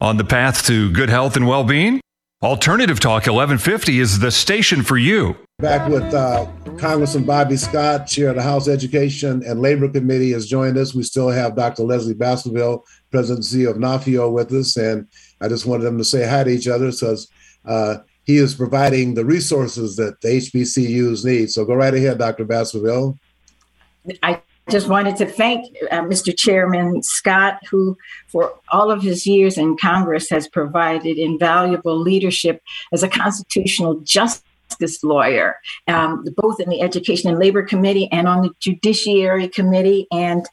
[0.00, 2.00] On the path to good health and well being?
[2.44, 5.34] Alternative Talk 1150 is the station for you.
[5.58, 6.46] Back with uh,
[6.78, 10.94] Congressman Bobby Scott, Chair of the House Education and Labor Committee, has joined us.
[10.94, 11.82] We still have Dr.
[11.82, 14.76] Leslie Baskerville, President and CEO of NAFEO, with us.
[14.76, 15.08] And
[15.40, 17.28] I just wanted them to say hi to each other because
[17.64, 21.50] uh, he is providing the resources that the HBCUs need.
[21.50, 22.44] So go right ahead, Dr.
[22.44, 23.18] Baskerville.
[24.22, 26.36] I just wanted to thank uh, Mr.
[26.36, 27.96] Chairman Scott, who,
[28.28, 35.04] for all of his years in Congress, has provided invaluable leadership as a constitutional justice
[35.04, 35.56] lawyer,
[35.86, 40.46] um, both in the Education and Labor Committee and on the Judiciary Committee, and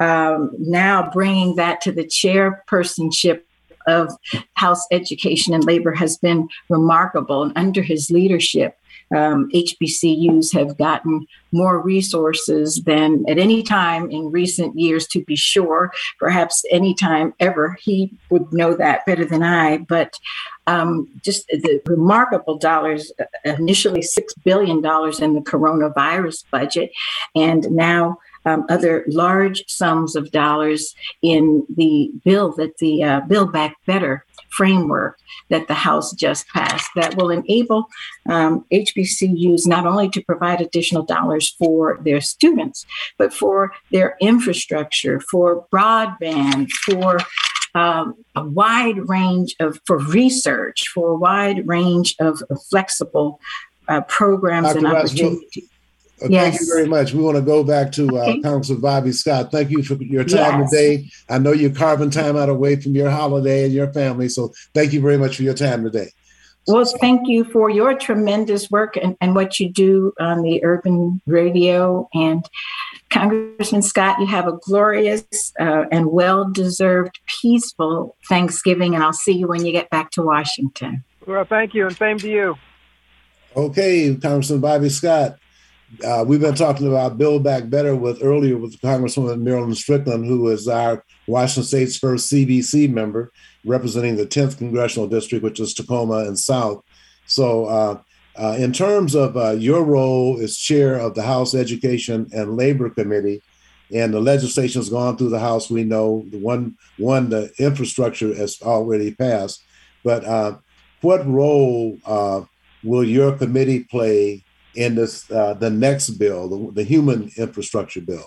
[0.00, 3.42] um, now bringing that to the chairpersonship
[3.88, 4.12] of
[4.54, 7.42] House Education and Labor has been remarkable.
[7.42, 8.76] And under his leadership,
[9.14, 15.34] um, HBCUs have gotten more resources than at any time in recent years, to be
[15.36, 17.78] sure, perhaps any time ever.
[17.80, 20.18] He would know that better than I, but
[20.66, 26.90] um, just the remarkable dollars uh, initially $6 billion in the coronavirus budget,
[27.34, 33.52] and now um, other large sums of dollars in the bill that the uh, Build
[33.52, 35.18] Back Better framework
[35.50, 37.86] that the House just passed that will enable
[38.28, 42.86] um, HBCUs not only to provide additional dollars for their students,
[43.18, 47.18] but for their infrastructure, for broadband, for
[47.74, 53.40] um, a wide range of for research, for a wide range of, of flexible
[53.88, 54.78] uh, programs Dr.
[54.78, 55.68] and opportunities.
[56.22, 56.56] Uh, yes.
[56.56, 57.12] Thank you very much.
[57.12, 58.42] We want to go back to uh, okay.
[58.42, 59.52] Councilor Bobby Scott.
[59.52, 60.70] Thank you for your time yes.
[60.70, 61.10] today.
[61.28, 64.28] I know you're carving time out away from your holiday and your family.
[64.28, 66.10] So thank you very much for your time today.
[66.66, 71.22] Well, thank you for your tremendous work and, and what you do on the urban
[71.26, 72.06] radio.
[72.12, 72.44] And
[73.08, 78.94] Congressman Scott, you have a glorious uh, and well deserved, peaceful Thanksgiving.
[78.94, 81.04] And I'll see you when you get back to Washington.
[81.26, 81.86] Well, thank you.
[81.86, 82.56] And same to you.
[83.56, 85.38] Okay, Congressman Bobby Scott.
[86.04, 90.48] Uh, we've been talking about Build Back Better with earlier with Congresswoman Marilyn Strickland, who
[90.48, 93.32] is our Washington State's first CBC member,
[93.64, 96.84] representing the 10th congressional district, which is Tacoma and South.
[97.26, 98.00] So, uh,
[98.36, 102.90] uh, in terms of uh, your role as chair of the House Education and Labor
[102.90, 103.42] Committee,
[103.92, 108.34] and the legislation has gone through the House, we know the one one the infrastructure
[108.34, 109.64] has already passed.
[110.04, 110.58] But uh,
[111.00, 112.42] what role uh,
[112.84, 114.44] will your committee play
[114.78, 118.26] in this uh, the next bill, the, the, human infrastructure bill,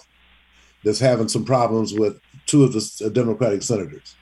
[0.83, 4.15] that's having some problems with two of the uh, Democratic senators?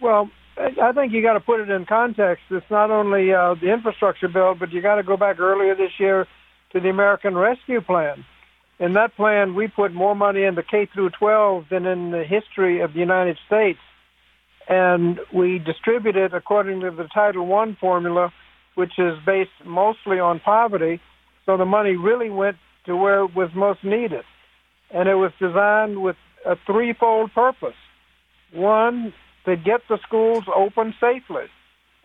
[0.00, 2.44] Well, I think you got to put it in context.
[2.50, 5.92] It's not only uh, the infrastructure bill, but you got to go back earlier this
[5.98, 6.26] year
[6.72, 8.24] to the American Rescue Plan.
[8.78, 12.80] In that plan, we put more money into K through 12 than in the history
[12.80, 13.78] of the United States,
[14.68, 18.32] and we distribute it according to the Title I formula,
[18.74, 21.00] which is based mostly on poverty
[21.46, 24.24] so the money really went to where it was most needed.
[24.90, 27.76] And it was designed with a threefold purpose.
[28.52, 29.14] One,
[29.46, 31.44] to get the schools open safely.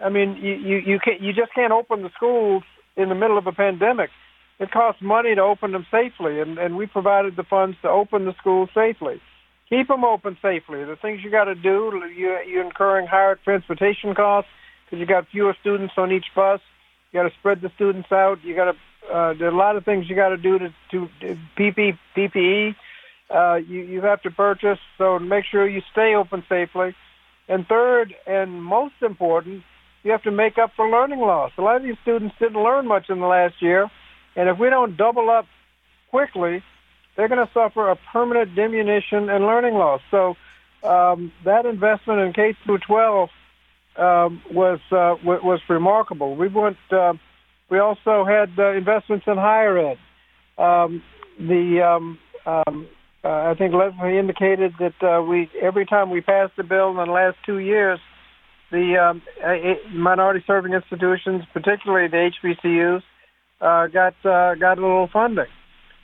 [0.04, 2.64] I mean, you, you, you, can't, you just can't open the schools
[2.96, 4.10] in the middle of a pandemic.
[4.60, 8.26] It costs money to open them safely, and, and we provided the funds to open
[8.26, 9.22] the schools safely.
[9.70, 10.84] Keep them open safely.
[10.84, 14.50] The things you got to do, you, you're incurring higher transportation costs
[14.86, 16.62] because you got fewer students on each bus.
[17.12, 18.38] You got to spread the students out.
[18.44, 18.78] You got to
[19.12, 21.10] uh, there are a lot of things you got to do to to
[21.58, 22.76] PP, PPE.
[23.30, 26.96] Uh, you you have to purchase, so make sure you stay open safely.
[27.50, 29.64] And third, and most important,
[30.04, 31.52] you have to make up for learning loss.
[31.58, 33.90] A lot of these students didn't learn much in the last year,
[34.36, 35.46] and if we don't double up
[36.10, 36.62] quickly,
[37.16, 40.02] they're going to suffer a permanent diminution in learning loss.
[40.12, 40.36] So
[40.84, 43.30] um, that investment in K through 12
[43.98, 46.36] um, was uh, w- was remarkable.
[46.36, 46.78] We went.
[46.92, 47.14] Uh,
[47.70, 49.98] we also had uh, investments in higher ed.
[50.58, 51.04] Um,
[51.40, 52.88] the um, um,
[53.24, 56.96] uh, I think Leslie indicated that uh, we every time we passed a bill in
[56.96, 58.00] the last two years,
[58.72, 59.22] the um,
[59.94, 63.04] minority serving institutions, particularly the HBCUs,
[63.62, 65.46] uh, got uh, got a little funding.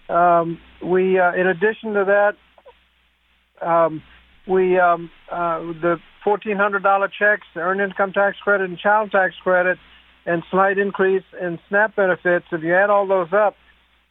[0.10, 4.02] Um, we, uh, in addition to that, um,
[4.48, 9.12] we um, uh, the fourteen hundred dollar checks, the earned income tax credit, and child
[9.12, 9.78] tax credit,
[10.26, 12.46] and slight increase in SNAP benefits.
[12.52, 13.56] If you add all those up,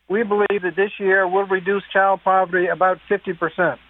[0.08, 3.80] we believe that this year will reduce child poverty about fifty percent.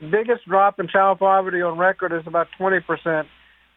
[0.00, 3.28] Biggest drop in child poverty on record is about twenty percent.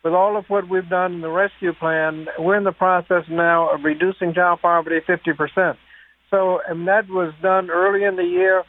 [0.03, 3.73] With all of what we've done in the rescue plan, we're in the process now
[3.73, 5.77] of reducing child poverty fifty percent.
[6.31, 8.63] So, and that was done early in the year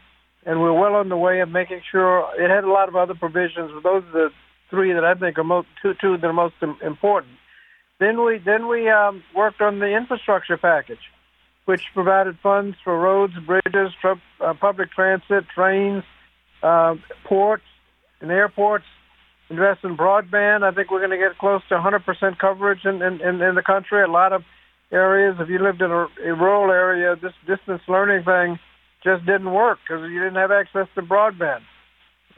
[0.48, 3.14] and we're well on the way of making sure it had a lot of other
[3.14, 3.70] provisions.
[3.74, 4.28] But those are the
[4.70, 7.34] three that I think are most two two that are most important.
[8.00, 11.00] Then we then we um, worked on the infrastructure package,
[11.64, 16.04] which provided funds for roads, bridges, tr- uh, public transit, trains,
[16.62, 16.94] uh,
[17.24, 17.64] ports,
[18.20, 18.84] and airports.
[19.50, 20.62] Invest in broadband.
[20.62, 23.62] I think we're going to get close to 100% coverage in, in, in, in the
[23.62, 24.02] country.
[24.02, 24.42] A lot of
[24.92, 28.58] areas, if you lived in a, a rural area, this distance learning thing
[29.02, 31.62] just didn't work because you didn't have access to broadband.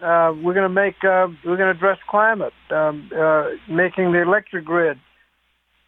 [0.01, 4.23] Uh, we're going to make uh, we're going to address climate, um, uh, making the
[4.23, 4.99] electric grid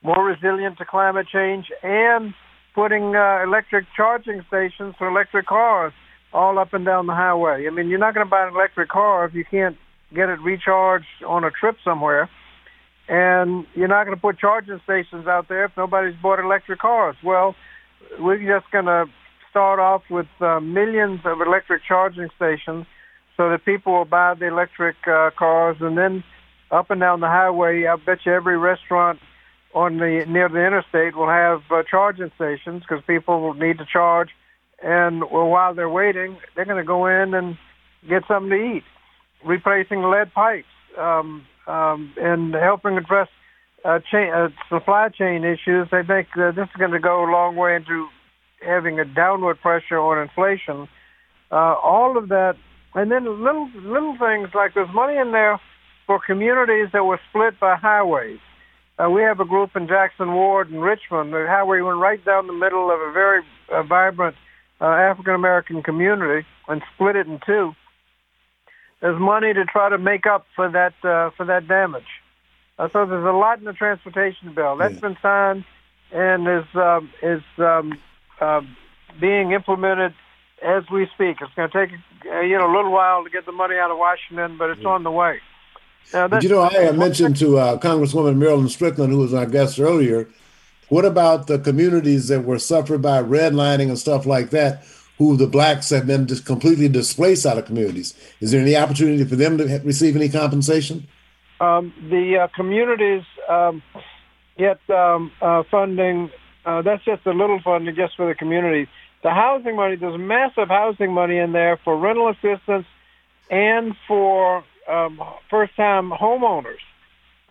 [0.02, 2.34] more resilient to climate change, and
[2.74, 5.92] putting uh, electric charging stations for electric cars
[6.32, 7.66] all up and down the highway.
[7.66, 9.76] I mean, you're not going to buy an electric car if you can't
[10.14, 12.28] get it recharged on a trip somewhere,
[13.08, 17.16] and you're not going to put charging stations out there if nobody's bought electric cars.
[17.22, 17.54] Well,
[18.18, 19.04] we're just going to
[19.50, 22.86] start off with uh, millions of electric charging stations
[23.36, 26.24] so that people will buy the electric uh, cars and then
[26.70, 29.18] up and down the highway, I bet you every restaurant
[29.74, 33.86] on the near the interstate will have uh, charging stations because people will need to
[33.90, 34.30] charge,
[34.82, 37.56] and well, while they're waiting, they're going to go in and
[38.08, 38.84] get something to eat,
[39.44, 40.66] replacing lead pipes
[40.98, 43.28] um, um, and helping address
[43.84, 45.88] uh, chain, uh, supply chain issues.
[45.92, 48.08] I think uh, this is going to go a long way into
[48.60, 50.88] having a downward pressure on inflation.
[51.50, 52.56] Uh, all of that,
[52.94, 55.60] and then little little things like there's money in there
[56.06, 58.38] for communities that were split by highways.
[58.98, 61.32] Uh, we have a group in Jackson Ward in Richmond.
[61.32, 64.36] The highway went right down the middle of a very uh, vibrant
[64.80, 67.72] uh, African American community and split it in two.
[69.00, 72.06] There's money to try to make up for that uh, for that damage.
[72.78, 75.00] Uh, so there's a lot in the transportation bill that's yeah.
[75.00, 75.64] been signed
[76.12, 77.98] and is um, is um,
[78.40, 78.60] uh,
[79.20, 80.14] being implemented
[80.62, 81.38] as we speak.
[81.40, 83.90] It's going to take uh, you know a little while to get the money out
[83.90, 85.40] of Washington, but it's on the way.
[86.12, 90.28] Now, you know, I mentioned to uh, Congresswoman Marilyn Strickland, who was our guest earlier,
[90.88, 94.84] what about the communities that were suffered by redlining and stuff like that,
[95.16, 98.14] who the blacks have been just completely displaced out of communities?
[98.40, 101.06] Is there any opportunity for them to receive any compensation?
[101.60, 103.82] Um, the uh, communities um,
[104.58, 106.30] get um, uh, funding
[106.64, 108.88] uh, that's just a little funding just for the community.
[109.22, 112.86] The housing money, there's massive housing money in there for rental assistance
[113.50, 115.20] and for um,
[115.50, 116.82] first-time homeowners.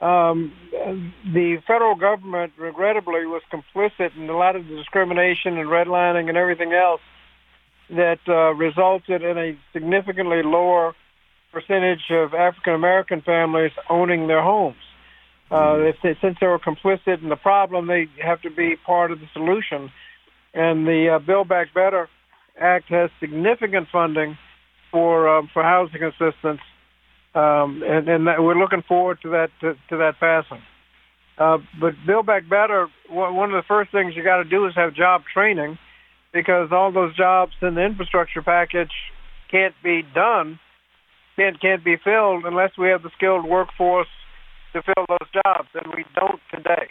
[0.01, 0.51] Um,
[1.33, 6.37] the federal government, regrettably, was complicit in a lot of the discrimination and redlining and
[6.37, 7.01] everything else
[7.89, 10.95] that uh, resulted in a significantly lower
[11.51, 14.77] percentage of African American families owning their homes.
[15.51, 19.11] Uh, if they, since they were complicit in the problem, they have to be part
[19.11, 19.91] of the solution.
[20.53, 22.09] And the uh, Build Back Better
[22.59, 24.37] Act has significant funding
[24.91, 26.61] for um, for housing assistance,
[27.33, 30.61] um, and, and that, we're looking forward to that to, to that passing.
[31.37, 34.73] Uh, but Build Back Better, one of the first things you got to do is
[34.75, 35.77] have job training,
[36.33, 38.91] because all those jobs in the infrastructure package
[39.49, 40.59] can't be done,
[41.35, 44.07] can't can't be filled unless we have the skilled workforce
[44.73, 46.87] to fill those jobs, and we don't today.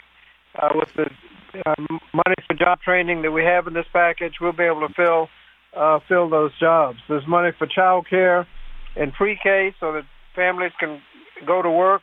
[0.61, 1.09] Uh, with the
[1.65, 1.75] uh,
[2.13, 5.29] money for job training that we have in this package, we'll be able to fill
[5.77, 6.99] uh, fill those jobs.
[7.09, 8.47] There's money for child care
[8.97, 10.05] and pre-K so that
[10.35, 11.01] families can
[11.47, 12.03] go to work,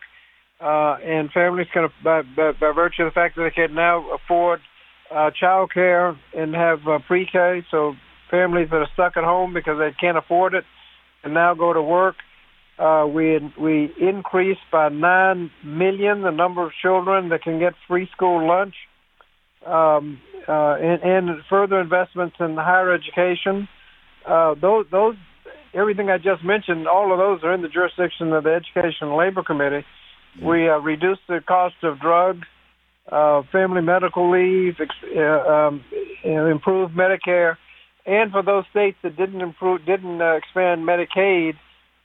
[0.62, 4.06] uh, and families can, by, by, by virtue of the fact that they can now
[4.14, 4.60] afford
[5.14, 7.94] uh, child care and have uh, pre-K, so
[8.30, 10.66] families that are stuck at home because they can't afford it
[11.24, 12.16] and now go to work
[12.78, 18.08] Uh, we we increased by nine million the number of children that can get free
[18.12, 18.76] school lunch,
[19.66, 23.68] um, uh, and, and, further investments in higher education.
[24.28, 25.16] Uh, those those
[25.74, 29.15] everything I just mentioned, all of those are in the jurisdiction of the Education and
[29.15, 29.86] Labor Committee.
[30.41, 32.47] We uh, reduced the cost of drugs,
[33.11, 35.84] uh, family medical leave, ex- uh, um,
[36.24, 37.57] improved Medicare,
[38.05, 41.53] and for those states that didn't improve, didn't uh, expand Medicaid,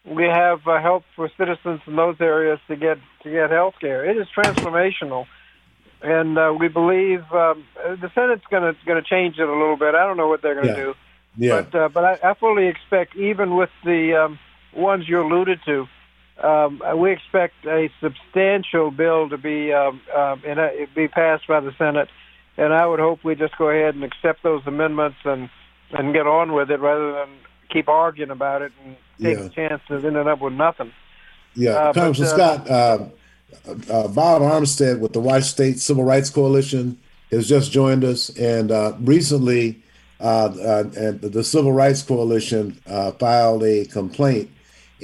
[0.05, 4.05] we have uh, help for citizens in those areas to get to get health care.
[4.09, 5.27] It is transformational,
[6.03, 9.77] and uh, we believe um, the Senate's going to going to change it a little
[9.77, 9.95] bit.
[9.95, 10.87] I don't know what they're going to Yeah.
[10.87, 10.95] do,
[11.37, 11.63] Yeah.
[11.63, 14.39] but uh, but I, I fully expect, even with the um,
[14.75, 15.89] ones you alluded to,
[16.43, 21.47] um, we expect a substantial bill to be um, um, and uh, it be passed
[21.47, 22.09] by the Senate,
[22.57, 25.49] and I would hope we just go ahead and accept those amendments and
[25.93, 27.29] and get on with it rather than
[27.71, 29.45] keep arguing about it and take Yeah.
[29.45, 30.93] a chance of ending up with nothing.
[31.55, 32.99] Yeah, Uh, Congressman uh, Scott, uh,
[33.93, 36.99] uh, Bob Armstead with the White State Civil Rights Coalition
[37.31, 39.92] has just joined us, and uh, recently, uh, uh,
[40.23, 44.51] the Civil Rights Coalition uh, filed a complaint,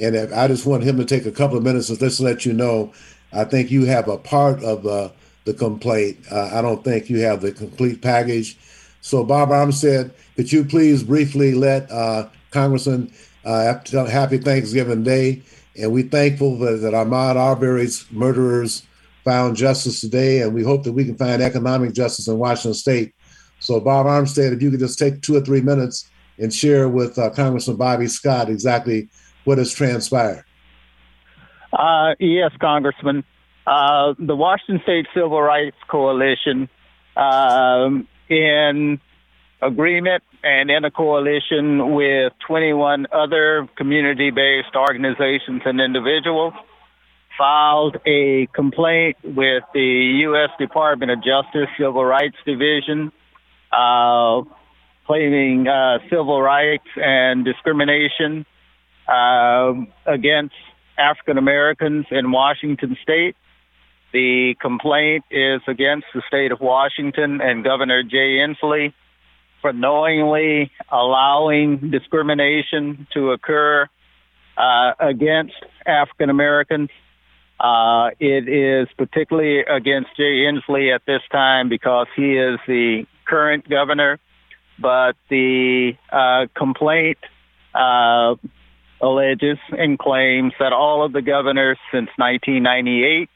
[0.01, 2.53] and I just want him to take a couple of minutes to just let you
[2.53, 2.93] know.
[3.31, 5.09] I think you have a part of uh,
[5.45, 6.17] the complaint.
[6.31, 8.57] Uh, I don't think you have the complete package.
[9.01, 13.11] So, Bob Armstead, could you please briefly let uh, Congressman
[13.45, 15.43] uh, Happy Thanksgiving Day?
[15.79, 18.83] And we're thankful that, that Ahmaud Arbery's murderers
[19.23, 23.13] found justice today, and we hope that we can find economic justice in Washington State.
[23.59, 27.17] So, Bob Armstead, if you could just take two or three minutes and share with
[27.19, 29.09] uh, Congressman Bobby Scott exactly
[29.43, 30.45] what has transpired.
[31.71, 33.23] Uh, yes, Congressman.
[33.67, 36.69] Uh, the Washington State Civil Rights Coalition,
[37.15, 38.99] um, in
[39.61, 46.53] agreement and in a coalition with 21 other community based organizations and individuals,
[47.37, 50.49] filed a complaint with the U.S.
[50.57, 53.11] Department of Justice Civil Rights Division.
[53.71, 54.43] Uh,
[55.05, 58.45] claiming uh, civil rights and discrimination
[59.07, 60.53] um, against
[60.99, 63.35] African Americans in Washington state.
[64.13, 68.93] The complaint is against the state of Washington and Governor Jay Inslee
[69.61, 73.87] for knowingly allowing discrimination to occur
[74.57, 75.55] uh, against
[75.87, 76.89] African Americans.
[77.59, 83.69] Uh, it is particularly against Jay Inslee at this time because he is the current
[83.69, 84.19] governor,
[84.79, 87.17] but the uh, complaint
[87.73, 88.35] uh,
[89.01, 93.29] alleges and claims that all of the governors since 1998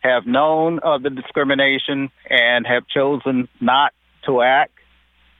[0.00, 3.92] have known of the discrimination and have chosen not
[4.26, 4.72] to act,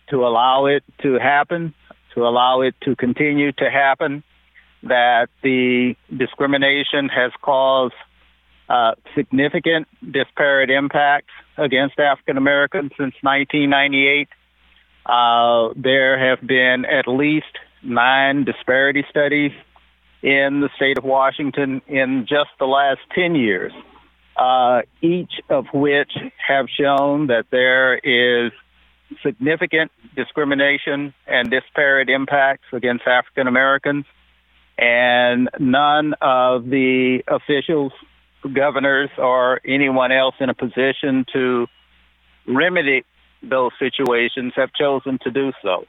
[0.09, 1.75] to allow it to happen,
[2.15, 4.23] to allow it to continue to happen,
[4.83, 7.95] that the discrimination has caused
[8.75, 14.29] uh, significant disparate impacts against African Americans since 1998.
[15.07, 17.55] Uh, there have been at least
[17.85, 19.53] nine disparity studies
[20.23, 23.73] in the state of Washington in just the last 10 years,
[24.37, 26.13] uh, each of which
[26.49, 28.51] have shown that there is
[29.23, 34.07] significant discrimination and disparate impacts against African Americans.
[34.77, 37.93] And none of the officials,
[38.49, 41.67] governors, or anyone else in a position to
[42.47, 43.05] remedy
[43.43, 45.87] those situations have chosen to do so.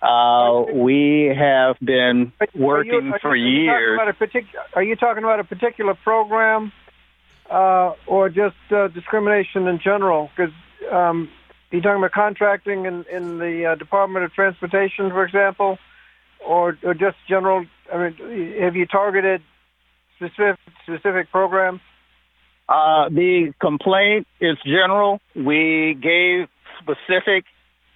[0.00, 3.94] Uh, we have been Are you- working are for you talking years.
[4.00, 6.72] about a partic- Are you talking about a particular program,
[7.50, 10.30] uh, or just uh, discrimination in general?
[10.36, 10.54] Because
[10.92, 11.28] um,
[11.72, 15.78] you talking about contracting in, in the uh, Department of Transportation, for example,
[16.46, 17.66] or or just general?
[17.92, 19.42] I mean, have you targeted
[20.18, 21.80] specific specific programs?
[22.68, 25.20] Uh, the complaint is general.
[25.34, 26.48] We gave
[26.82, 27.44] specific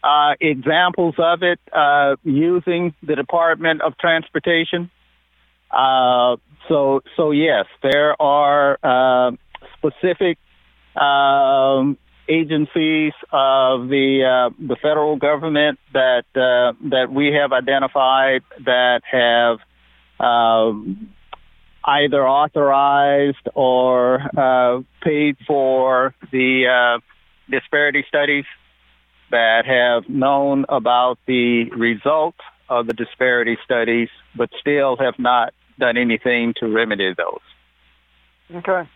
[0.03, 4.91] uh, examples of it uh, using the Department of Transportation.
[5.71, 6.37] Uh,
[6.69, 9.33] so, so yes, there are uh,
[9.79, 10.39] specific
[10.97, 11.99] um,
[12.29, 19.59] agencies of the uh, the federal government that uh, that we have identified that have
[20.25, 21.11] um,
[21.85, 27.01] either authorized or uh, paid for the uh,
[27.51, 28.45] disparity studies
[29.31, 35.97] that have known about the results of the disparity studies, but still have not done
[35.97, 37.41] anything to remedy those.
[38.55, 38.89] Okay.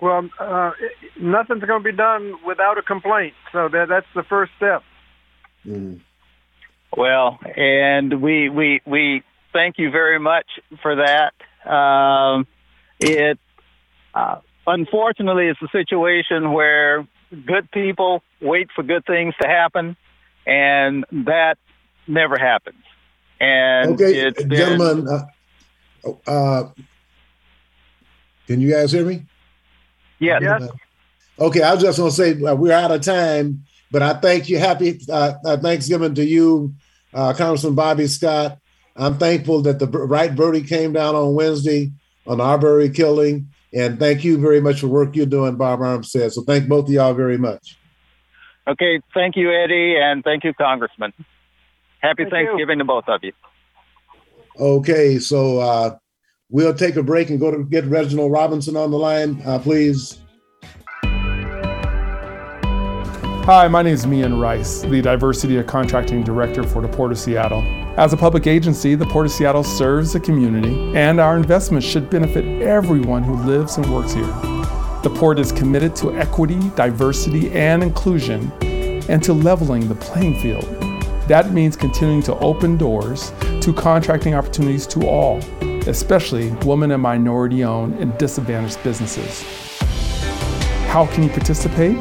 [0.00, 0.72] Well, uh,
[1.20, 4.82] nothing's going to be done without a complaint, so that that's the first step.
[5.64, 6.00] Mm.
[6.96, 10.46] Well, and we we we thank you very much
[10.82, 11.34] for that.
[11.70, 12.46] Um,
[13.00, 13.38] it
[14.14, 17.06] uh, unfortunately it's a situation where
[17.46, 19.96] good people wait for good things to happen,
[20.46, 21.58] and that
[22.06, 22.82] never happens.
[23.40, 26.70] And okay, gentlemen, uh, uh,
[28.46, 29.26] can you guys hear me?
[30.18, 30.62] yes, Yes.
[31.38, 34.58] Okay, I was just to say uh, we're out of time, but I thank you.
[34.58, 36.74] Happy uh, uh, Thanksgiving to you,
[37.12, 38.58] uh, Congressman Bobby Scott.
[38.96, 41.92] I'm thankful that the right verdict came down on Wednesday
[42.26, 46.32] on the Arbery killing, and thank you very much for work you're doing, Bob Armstead.
[46.32, 47.78] So thank both of y'all very much.
[48.68, 51.12] Okay, thank you, Eddie, and thank you, Congressman.
[52.00, 52.46] Happy Thank you.
[52.46, 53.32] Thanksgiving to both of you.
[54.58, 55.96] Okay, so uh,
[56.50, 60.18] we'll take a break and go to get Reginald Robinson on the line, uh, please.
[63.44, 67.18] Hi, my name is Mian Rice, the Diversity of Contracting Director for the Port of
[67.18, 67.81] Seattle.
[67.98, 72.08] As a public agency, the Port of Seattle serves the community, and our investments should
[72.08, 74.24] benefit everyone who lives and works here.
[75.02, 80.64] The Port is committed to equity, diversity, and inclusion, and to leveling the playing field.
[81.28, 83.30] That means continuing to open doors
[83.60, 85.40] to contracting opportunities to all,
[85.86, 89.42] especially women and minority owned and disadvantaged businesses.
[90.88, 91.98] How can you participate?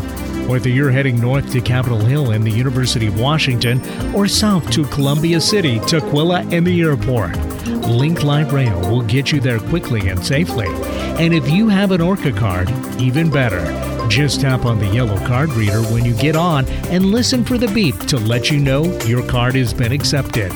[0.49, 3.80] Whether you're heading north to Capitol Hill and the University of Washington
[4.14, 7.34] or south to Columbia City, Tukwila, and the airport,
[7.67, 10.69] Link Light Rail will get you there quickly and safely.
[11.19, 13.64] And if you have an ORCA card, even better.
[14.09, 17.69] Just tap on the yellow card reader when you get on and listen for the
[17.69, 20.53] beep to let you know your card has been accepted.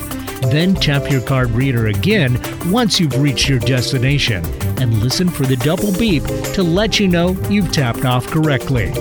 [0.50, 2.40] Then tap your card reader again
[2.70, 4.44] once you've reached your destination
[4.80, 8.92] and listen for the double beep to let you know you've tapped off correctly.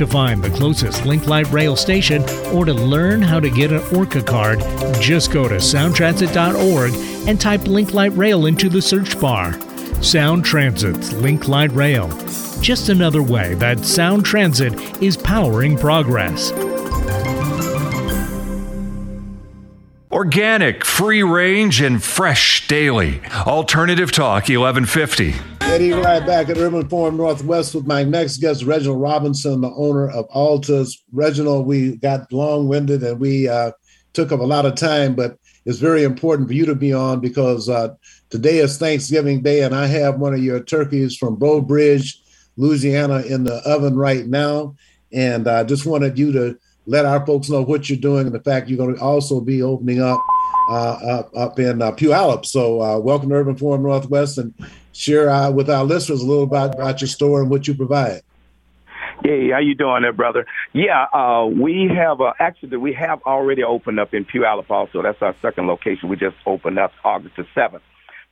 [0.00, 2.22] To find the closest Link Light Rail station
[2.54, 4.60] or to learn how to get an ORCA card,
[4.98, 6.94] just go to soundtransit.org
[7.28, 9.52] and type Link Light Rail into the search bar.
[10.02, 12.08] Sound Transit's Link Light Rail.
[12.62, 14.72] Just another way that Sound Transit
[15.02, 16.50] is powering progress.
[20.10, 23.20] Organic, free range, and fresh daily.
[23.46, 25.59] Alternative Talk 1150.
[25.62, 30.08] Eddie Rye back at Urban Forum Northwest with my next guest, Reginald Robinson, the owner
[30.10, 30.94] of Altus.
[31.12, 33.72] Reginald, we got long winded and we uh,
[34.12, 37.20] took up a lot of time, but it's very important for you to be on
[37.20, 37.94] because uh,
[38.30, 42.20] today is Thanksgiving Day and I have one of your turkeys from Breaux Bridge,
[42.56, 44.74] Louisiana, in the oven right now.
[45.12, 48.42] And I just wanted you to let our folks know what you're doing and the
[48.42, 50.20] fact you're going to also be opening up
[50.70, 52.46] uh, up, up in uh, Puyallup.
[52.46, 54.54] So, uh, welcome to Urban Forum Northwest and
[55.00, 58.22] share uh, with our listeners a little about, about your store and what you provide.
[59.22, 60.46] Hey, how you doing there, brother?
[60.72, 64.70] Yeah, uh, we have uh, actually we have already opened up in Puyallup.
[64.70, 66.08] Also, that's our second location.
[66.08, 67.82] We just opened up August the seventh.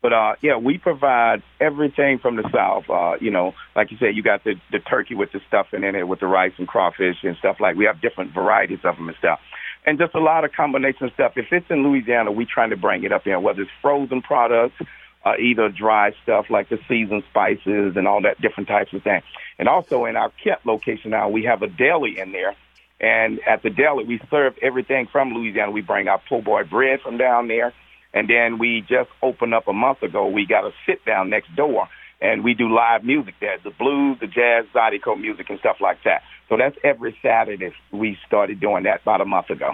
[0.00, 2.88] But uh, yeah, we provide everything from the south.
[2.88, 5.94] Uh, you know, like you said, you got the the turkey with the stuffing in
[5.94, 7.76] it, with the rice and crawfish and stuff like.
[7.76, 9.40] We have different varieties of them and stuff,
[9.84, 11.32] and just a lot of combination stuff.
[11.36, 14.80] If it's in Louisiana, we trying to bring it up in, whether it's frozen products,
[15.24, 19.24] uh, either dry stuff like the seasoned spices and all that different types of things.
[19.58, 22.54] And also in our Kent location now, we have a deli in there.
[23.00, 25.70] And at the deli, we serve everything from Louisiana.
[25.70, 27.72] We bring our po' boy bread from down there.
[28.12, 30.28] And then we just opened up a month ago.
[30.28, 31.88] We got a sit down next door
[32.20, 36.02] and we do live music there, the blues, the jazz, zydeco music and stuff like
[36.04, 36.22] that.
[36.48, 37.72] So that's every Saturday.
[37.92, 39.72] We started doing that about a month ago.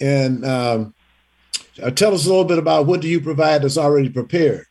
[0.00, 0.94] And um,
[1.80, 4.66] uh, tell us a little bit about what do you provide that's already prepared.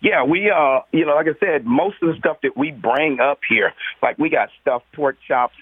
[0.00, 3.18] Yeah, we uh, you know, like I said, most of the stuff that we bring
[3.20, 5.54] up here, like we got stuffed pork chops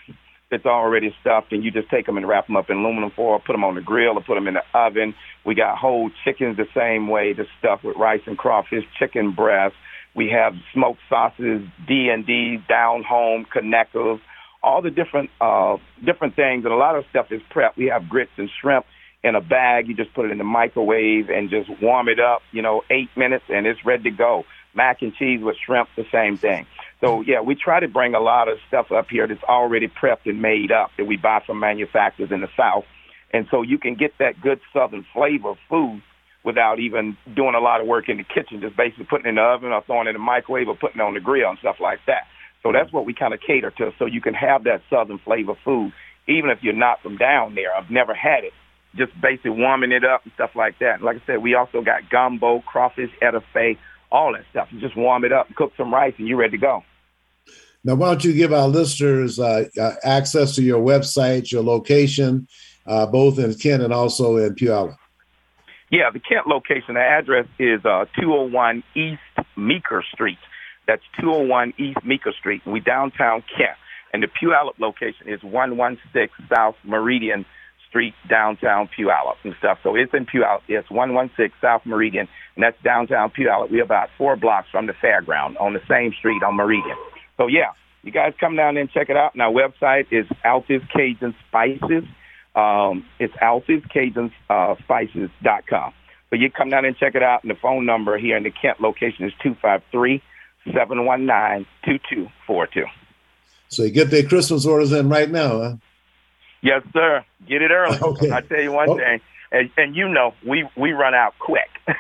[0.51, 3.39] that's already stuffed, and you just take them and wrap them up in aluminum foil,
[3.39, 5.15] put them on the grill, or put them in the oven.
[5.47, 9.75] We got whole chickens the same way, the stuff with rice and crawfish, chicken breast.
[10.15, 14.21] We have smoked sauces, D and D, down home, connectors,
[14.63, 17.77] all the different uh, different things, and a lot of stuff is prep.
[17.77, 18.85] We have grits and shrimp
[19.25, 19.89] in a bag.
[19.89, 23.09] You just put it in the microwave and just warm it up, you know, eight
[23.17, 24.45] minutes, and it's ready to go.
[24.75, 26.67] Mac and cheese with shrimp, the same thing.
[27.01, 30.27] So yeah, we try to bring a lot of stuff up here that's already prepped
[30.27, 32.85] and made up that we buy from manufacturers in the South,
[33.33, 36.03] and so you can get that good Southern flavor of food
[36.45, 39.35] without even doing a lot of work in the kitchen, just basically putting it in
[39.37, 41.59] the oven or throwing it in the microwave or putting it on the grill and
[41.59, 42.27] stuff like that.
[42.63, 45.55] So that's what we kind of cater to, so you can have that Southern flavor
[45.65, 45.93] food,
[46.29, 47.75] even if you're not from down there.
[47.75, 48.53] I've never had it.
[48.97, 50.97] Just basically warming it up and stuff like that.
[50.97, 53.77] And like I said, we also got gumbo, crawfish, etouffee,
[54.13, 54.69] all that stuff.
[54.71, 56.85] You just warm it up, cook some rice, and you're ready to go.
[57.83, 62.49] Now, why don't you give our listeners uh, uh, access to your website, your location,
[62.87, 64.97] uh, both in Kent and also in Puyallup?
[65.91, 69.21] Yeah, the Kent location, the address is uh, 201 East
[69.57, 70.39] Meeker Street.
[70.87, 72.63] That's 201 East Meeker Street.
[72.67, 73.77] We downtown Kent.
[74.13, 77.45] And the Puyallup location is 116 South Meridian
[77.95, 79.79] Street, downtown Puyallup and stuff.
[79.85, 80.63] So it's in Puyallup.
[80.67, 82.27] It's 116 South Meridian,
[82.57, 83.71] and that's downtown Puyallup.
[83.71, 86.97] We're about four blocks from the fairground on the same street on Meridian.
[87.37, 87.71] So yeah,
[88.03, 89.35] you guys come down and check it out.
[89.35, 92.03] And our website is Alth's Cajun Spices.
[92.57, 93.35] Um, it's
[93.93, 94.75] Cajun uh.
[96.31, 97.45] But you come down and check it out.
[97.45, 100.21] And the phone number here in the Kent location is 253
[100.67, 102.87] 719 2242.
[103.69, 105.77] So you get their Christmas orders in right now, huh?
[106.65, 107.23] Yes, sir.
[107.47, 107.99] Get it early.
[108.01, 108.33] Okay.
[108.33, 108.97] I tell you one Oh.
[108.97, 109.21] thing,
[109.53, 111.69] and, and you know, we we run out quick.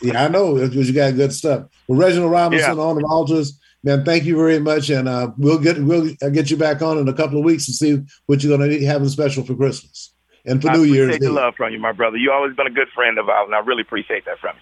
[0.00, 1.64] Yeah, I know because you got good stuff.
[1.88, 2.82] Well, Reginald Robinson Yeah.
[2.84, 6.56] on the Altars, man, thank you very much, and uh, we'll get we'll get you
[6.56, 9.08] back on in a couple of weeks and see what you're going to have in
[9.08, 10.12] special for Christmas
[10.44, 11.32] and for I New appreciate Year's the Eve.
[11.32, 12.16] love from you, my brother.
[12.16, 14.54] You always been a good friend of ours, and I really appreciate that from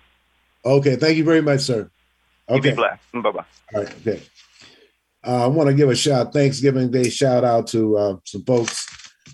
[0.64, 0.70] you.
[0.70, 1.90] Okay, thank you very much, sir.
[2.48, 3.02] Okay, be blessed.
[3.12, 3.44] Bye bye.
[3.74, 4.22] all right, okay.
[5.26, 8.86] Uh, I want to give a shout Thanksgiving Day shout out to uh, some folks.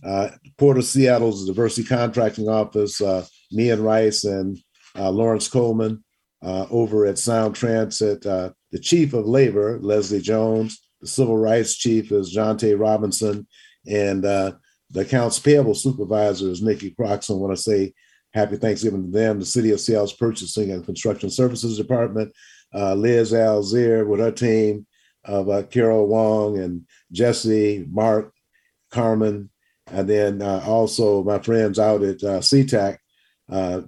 [0.04, 4.58] Uh, Port of Seattle's Diversity Contracting Office, uh, Mian Rice and
[4.96, 6.02] uh, Lawrence Coleman
[6.42, 8.26] uh, over at Sound Transit.
[8.26, 10.80] Uh, the Chief of Labor, Leslie Jones.
[11.00, 12.74] The Civil Rights Chief is John T.
[12.74, 13.46] Robinson.
[13.86, 14.52] And uh,
[14.90, 17.36] the Accounts Payable Supervisor is Nikki Croxon.
[17.36, 17.92] I want to say
[18.34, 19.38] happy Thanksgiving to them.
[19.38, 22.32] The City of Seattle's Purchasing and Construction Services Department,
[22.72, 24.86] Liz Alzier with her team
[25.24, 28.32] of Carol Wong and Jesse, Mark,
[28.90, 29.50] Carmen,
[29.90, 32.98] and then uh, also my friends out at uh, SeaTac,
[33.50, 33.82] uh,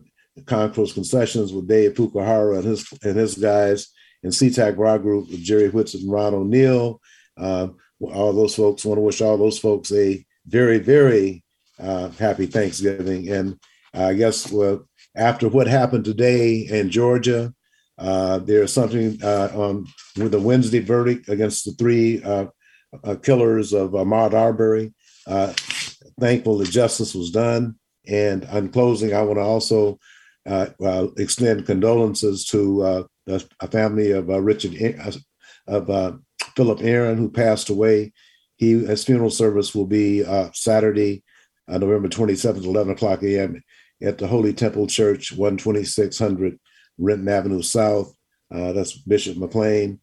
[0.47, 3.89] Concourse Concessions with Dave Fukuhara and his and his guys,
[4.23, 7.01] and SeaTac Raw Group with Jerry Whitson and Ron O'Neill.
[7.37, 7.69] Uh,
[8.01, 11.45] all those folks want to wish all those folks a very, very
[11.79, 13.31] uh, happy Thanksgiving.
[13.31, 13.59] And
[13.93, 17.55] I guess well, after what happened today in Georgia,
[17.99, 19.87] uh, there's something uh, on
[20.17, 22.47] with the Wednesday verdict against the three uh,
[23.05, 24.93] uh, killers of Ahmaud Arbery.
[26.19, 27.77] Thankful that justice was done.
[28.07, 29.99] And in closing, I want to also
[30.47, 34.75] uh, uh, extend condolences to uh, the a family of uh, Richard
[35.67, 36.13] of uh,
[36.55, 38.13] Philip Aaron, who passed away.
[38.57, 41.25] He his funeral service will be Saturday,
[41.67, 43.63] November 27th, 11 o'clock a.m.
[44.03, 46.59] at the Holy Temple Church, 12600
[46.99, 48.15] Renton Avenue South.
[48.51, 50.01] That's Bishop McLean.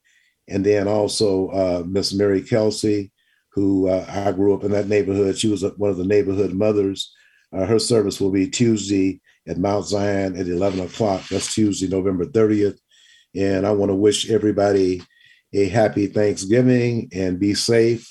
[0.49, 3.11] And then also Miss Mary Kelsey,
[3.53, 5.37] who uh, I grew up in that neighborhood.
[5.37, 7.13] She was one of the neighborhood mothers.
[7.53, 11.27] Uh, her service will be Tuesday at Mount Zion at 11 o'clock.
[11.29, 12.77] That's Tuesday, November 30th.
[13.35, 15.01] And I want to wish everybody
[15.53, 18.07] a happy Thanksgiving and be safe.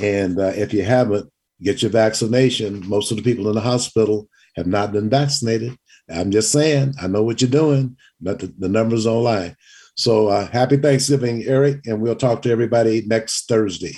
[0.00, 1.30] And uh, if you haven't,
[1.62, 2.86] get your vaccination.
[2.86, 5.76] Most of the people in the hospital have not been vaccinated.
[6.10, 9.54] I'm just saying, I know what you're doing, but the, the numbers don't lie.
[9.96, 13.94] So uh, happy Thanksgiving, Eric, and we'll talk to everybody next Thursday.